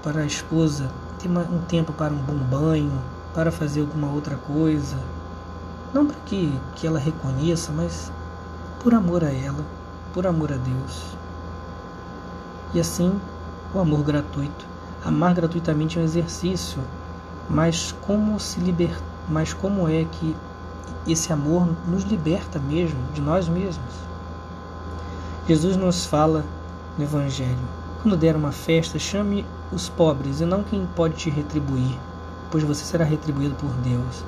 para 0.02 0.20
a 0.20 0.26
esposa 0.26 0.90
ter 1.18 1.28
um 1.28 1.60
tempo 1.62 1.92
para 1.92 2.12
um 2.12 2.18
bom 2.18 2.36
banho, 2.36 3.00
para 3.34 3.50
fazer 3.50 3.80
alguma 3.80 4.12
outra 4.12 4.36
coisa. 4.36 4.96
Não 5.94 6.06
para 6.06 6.16
que, 6.26 6.52
que 6.76 6.86
ela 6.86 6.98
reconheça, 6.98 7.72
mas 7.72 8.12
por 8.82 8.94
amor 8.94 9.24
a 9.24 9.32
ela, 9.32 9.64
por 10.12 10.26
amor 10.26 10.52
a 10.52 10.56
Deus. 10.56 11.16
E 12.74 12.80
assim, 12.80 13.18
o 13.74 13.78
amor 13.78 14.02
gratuito. 14.02 14.66
Amar 15.04 15.34
gratuitamente 15.34 15.98
é 15.98 16.02
um 16.02 16.04
exercício 16.04 16.82
mas 17.48 17.94
como 18.02 18.38
se 18.38 18.60
liber... 18.60 18.94
mas 19.28 19.54
como 19.54 19.88
é 19.88 20.04
que 20.04 20.36
esse 21.06 21.32
amor 21.32 21.66
nos 21.86 22.04
liberta 22.04 22.58
mesmo 22.58 23.00
de 23.14 23.20
nós 23.20 23.48
mesmos? 23.48 23.94
Jesus 25.48 25.76
nos 25.76 26.04
fala 26.04 26.44
no 26.98 27.04
Evangelho: 27.04 27.56
quando 28.02 28.18
der 28.18 28.36
uma 28.36 28.52
festa, 28.52 28.98
chame 28.98 29.46
os 29.72 29.88
pobres 29.88 30.40
e 30.40 30.44
não 30.44 30.62
quem 30.62 30.86
pode 30.94 31.14
te 31.14 31.30
retribuir, 31.30 31.98
pois 32.50 32.62
você 32.62 32.84
será 32.84 33.04
retribuído 33.04 33.54
por 33.54 33.70
Deus. 33.76 34.22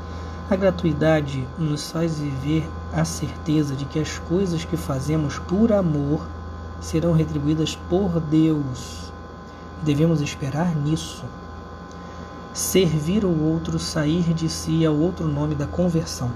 A 0.48 0.56
gratuidade 0.56 1.46
nos 1.58 1.90
faz 1.90 2.18
viver 2.18 2.66
a 2.92 3.04
certeza 3.04 3.74
de 3.74 3.84
que 3.84 3.98
as 3.98 4.18
coisas 4.18 4.64
que 4.64 4.76
fazemos 4.76 5.38
por 5.38 5.72
amor 5.72 6.26
serão 6.80 7.12
retribuídas 7.12 7.76
por 7.88 8.20
Deus. 8.20 9.12
Devemos 9.82 10.20
esperar 10.20 10.74
nisso. 10.74 11.24
Servir 12.52 13.24
o 13.24 13.42
outro, 13.42 13.78
sair 13.78 14.34
de 14.34 14.48
si 14.48 14.84
é 14.84 14.90
outro 14.90 15.28
nome 15.28 15.54
da 15.54 15.66
conversão. 15.66 16.30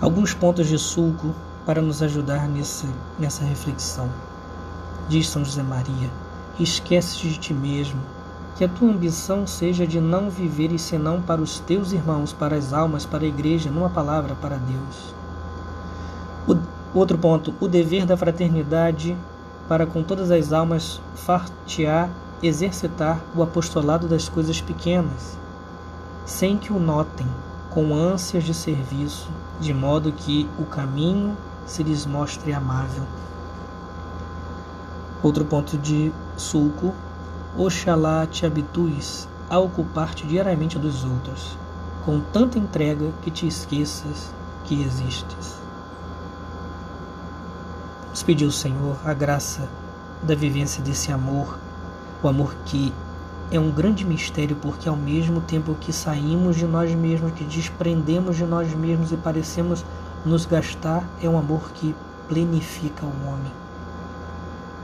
Alguns 0.00 0.32
pontos 0.32 0.66
de 0.66 0.78
sulco 0.78 1.34
para 1.66 1.82
nos 1.82 2.02
ajudar 2.02 2.48
nessa, 2.48 2.86
nessa 3.18 3.44
reflexão. 3.44 4.08
Diz 5.08 5.28
São 5.28 5.44
José 5.44 5.62
Maria: 5.62 6.10
esquece 6.58 7.18
de 7.18 7.38
ti 7.38 7.52
mesmo, 7.52 8.00
que 8.58 8.64
a 8.64 8.68
tua 8.68 8.90
ambição 8.90 9.46
seja 9.46 9.86
de 9.86 10.00
não 10.00 10.28
viveres 10.28 10.82
senão 10.82 11.22
para 11.22 11.40
os 11.40 11.60
teus 11.60 11.92
irmãos, 11.92 12.32
para 12.32 12.56
as 12.56 12.72
almas, 12.72 13.06
para 13.06 13.22
a 13.22 13.28
igreja, 13.28 13.70
numa 13.70 13.88
palavra, 13.88 14.34
para 14.34 14.56
Deus. 14.56 15.14
O, 16.44 16.98
outro 16.98 17.16
ponto: 17.16 17.54
o 17.60 17.68
dever 17.68 18.04
da 18.04 18.16
fraternidade 18.16 19.16
para 19.68 19.86
com 19.86 20.02
todas 20.02 20.32
as 20.32 20.52
almas 20.52 21.00
fartear 21.14 22.10
exercitar 22.42 23.20
o 23.36 23.44
apostolado 23.44 24.08
das 24.08 24.28
coisas 24.28 24.60
pequenas, 24.60 25.38
sem 26.26 26.58
que 26.58 26.72
o 26.72 26.80
notem, 26.80 27.28
com 27.70 27.94
ânsias 27.94 28.42
de 28.42 28.54
serviço, 28.54 29.30
de 29.60 29.72
modo 29.72 30.10
que 30.10 30.48
o 30.58 30.64
caminho 30.64 31.36
se 31.64 31.84
lhes 31.84 32.04
mostre 32.04 32.52
amável. 32.52 33.04
Outro 35.22 35.44
ponto 35.44 35.78
de 35.78 36.12
sulco: 36.36 36.92
Oxalá 37.60 38.24
te 38.24 38.46
habitues 38.46 39.28
a 39.50 39.58
ocupar-te 39.58 40.24
diariamente 40.24 40.78
dos 40.78 41.02
outros, 41.02 41.58
com 42.04 42.20
tanta 42.20 42.56
entrega 42.56 43.10
que 43.20 43.32
te 43.32 43.48
esqueças 43.48 44.32
que 44.62 44.80
existes. 44.80 45.58
Vamos 48.04 48.22
pedir 48.22 48.44
ao 48.44 48.52
Senhor 48.52 48.96
a 49.04 49.12
graça 49.12 49.68
da 50.22 50.36
vivência 50.36 50.80
desse 50.84 51.10
amor, 51.10 51.58
o 52.22 52.28
amor 52.28 52.54
que 52.64 52.94
é 53.50 53.58
um 53.58 53.72
grande 53.72 54.04
mistério 54.04 54.54
porque 54.54 54.88
ao 54.88 54.94
mesmo 54.94 55.40
tempo 55.40 55.74
que 55.80 55.92
saímos 55.92 56.54
de 56.54 56.64
nós 56.64 56.94
mesmos, 56.94 57.32
que 57.32 57.42
desprendemos 57.42 58.36
de 58.36 58.44
nós 58.44 58.72
mesmos 58.72 59.10
e 59.10 59.16
parecemos 59.16 59.84
nos 60.24 60.46
gastar, 60.46 61.02
é 61.20 61.28
um 61.28 61.36
amor 61.36 61.72
que 61.72 61.92
plenifica 62.28 63.04
o 63.04 63.26
homem, 63.26 63.52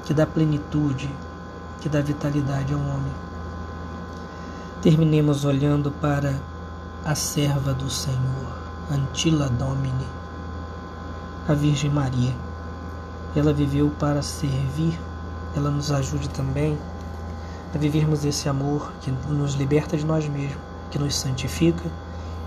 que 0.04 0.12
dá 0.12 0.26
plenitude, 0.26 1.08
que 1.84 1.88
dá 1.90 2.00
vitalidade 2.00 2.72
ao 2.72 2.80
homem. 2.80 3.12
Terminemos 4.80 5.44
olhando 5.44 5.90
para 5.92 6.34
a 7.04 7.14
serva 7.14 7.74
do 7.74 7.90
Senhor, 7.90 8.56
Antila 8.90 9.50
Domini, 9.50 10.06
a 11.46 11.52
Virgem 11.52 11.90
Maria. 11.90 12.34
Ela 13.36 13.52
viveu 13.52 13.92
para 13.98 14.22
servir, 14.22 14.98
ela 15.54 15.70
nos 15.70 15.92
ajude 15.92 16.30
também 16.30 16.78
a 17.74 17.76
vivermos 17.76 18.24
esse 18.24 18.48
amor 18.48 18.90
que 19.02 19.10
nos 19.28 19.52
liberta 19.52 19.94
de 19.94 20.06
nós 20.06 20.26
mesmos, 20.26 20.56
que 20.90 20.98
nos 20.98 21.14
santifica 21.14 21.84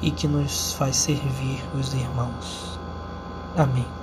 e 0.02 0.10
que 0.10 0.28
nos 0.28 0.74
faz 0.74 0.96
servir 0.96 1.64
os 1.76 1.94
irmãos. 1.94 2.80
Amém. 3.56 3.98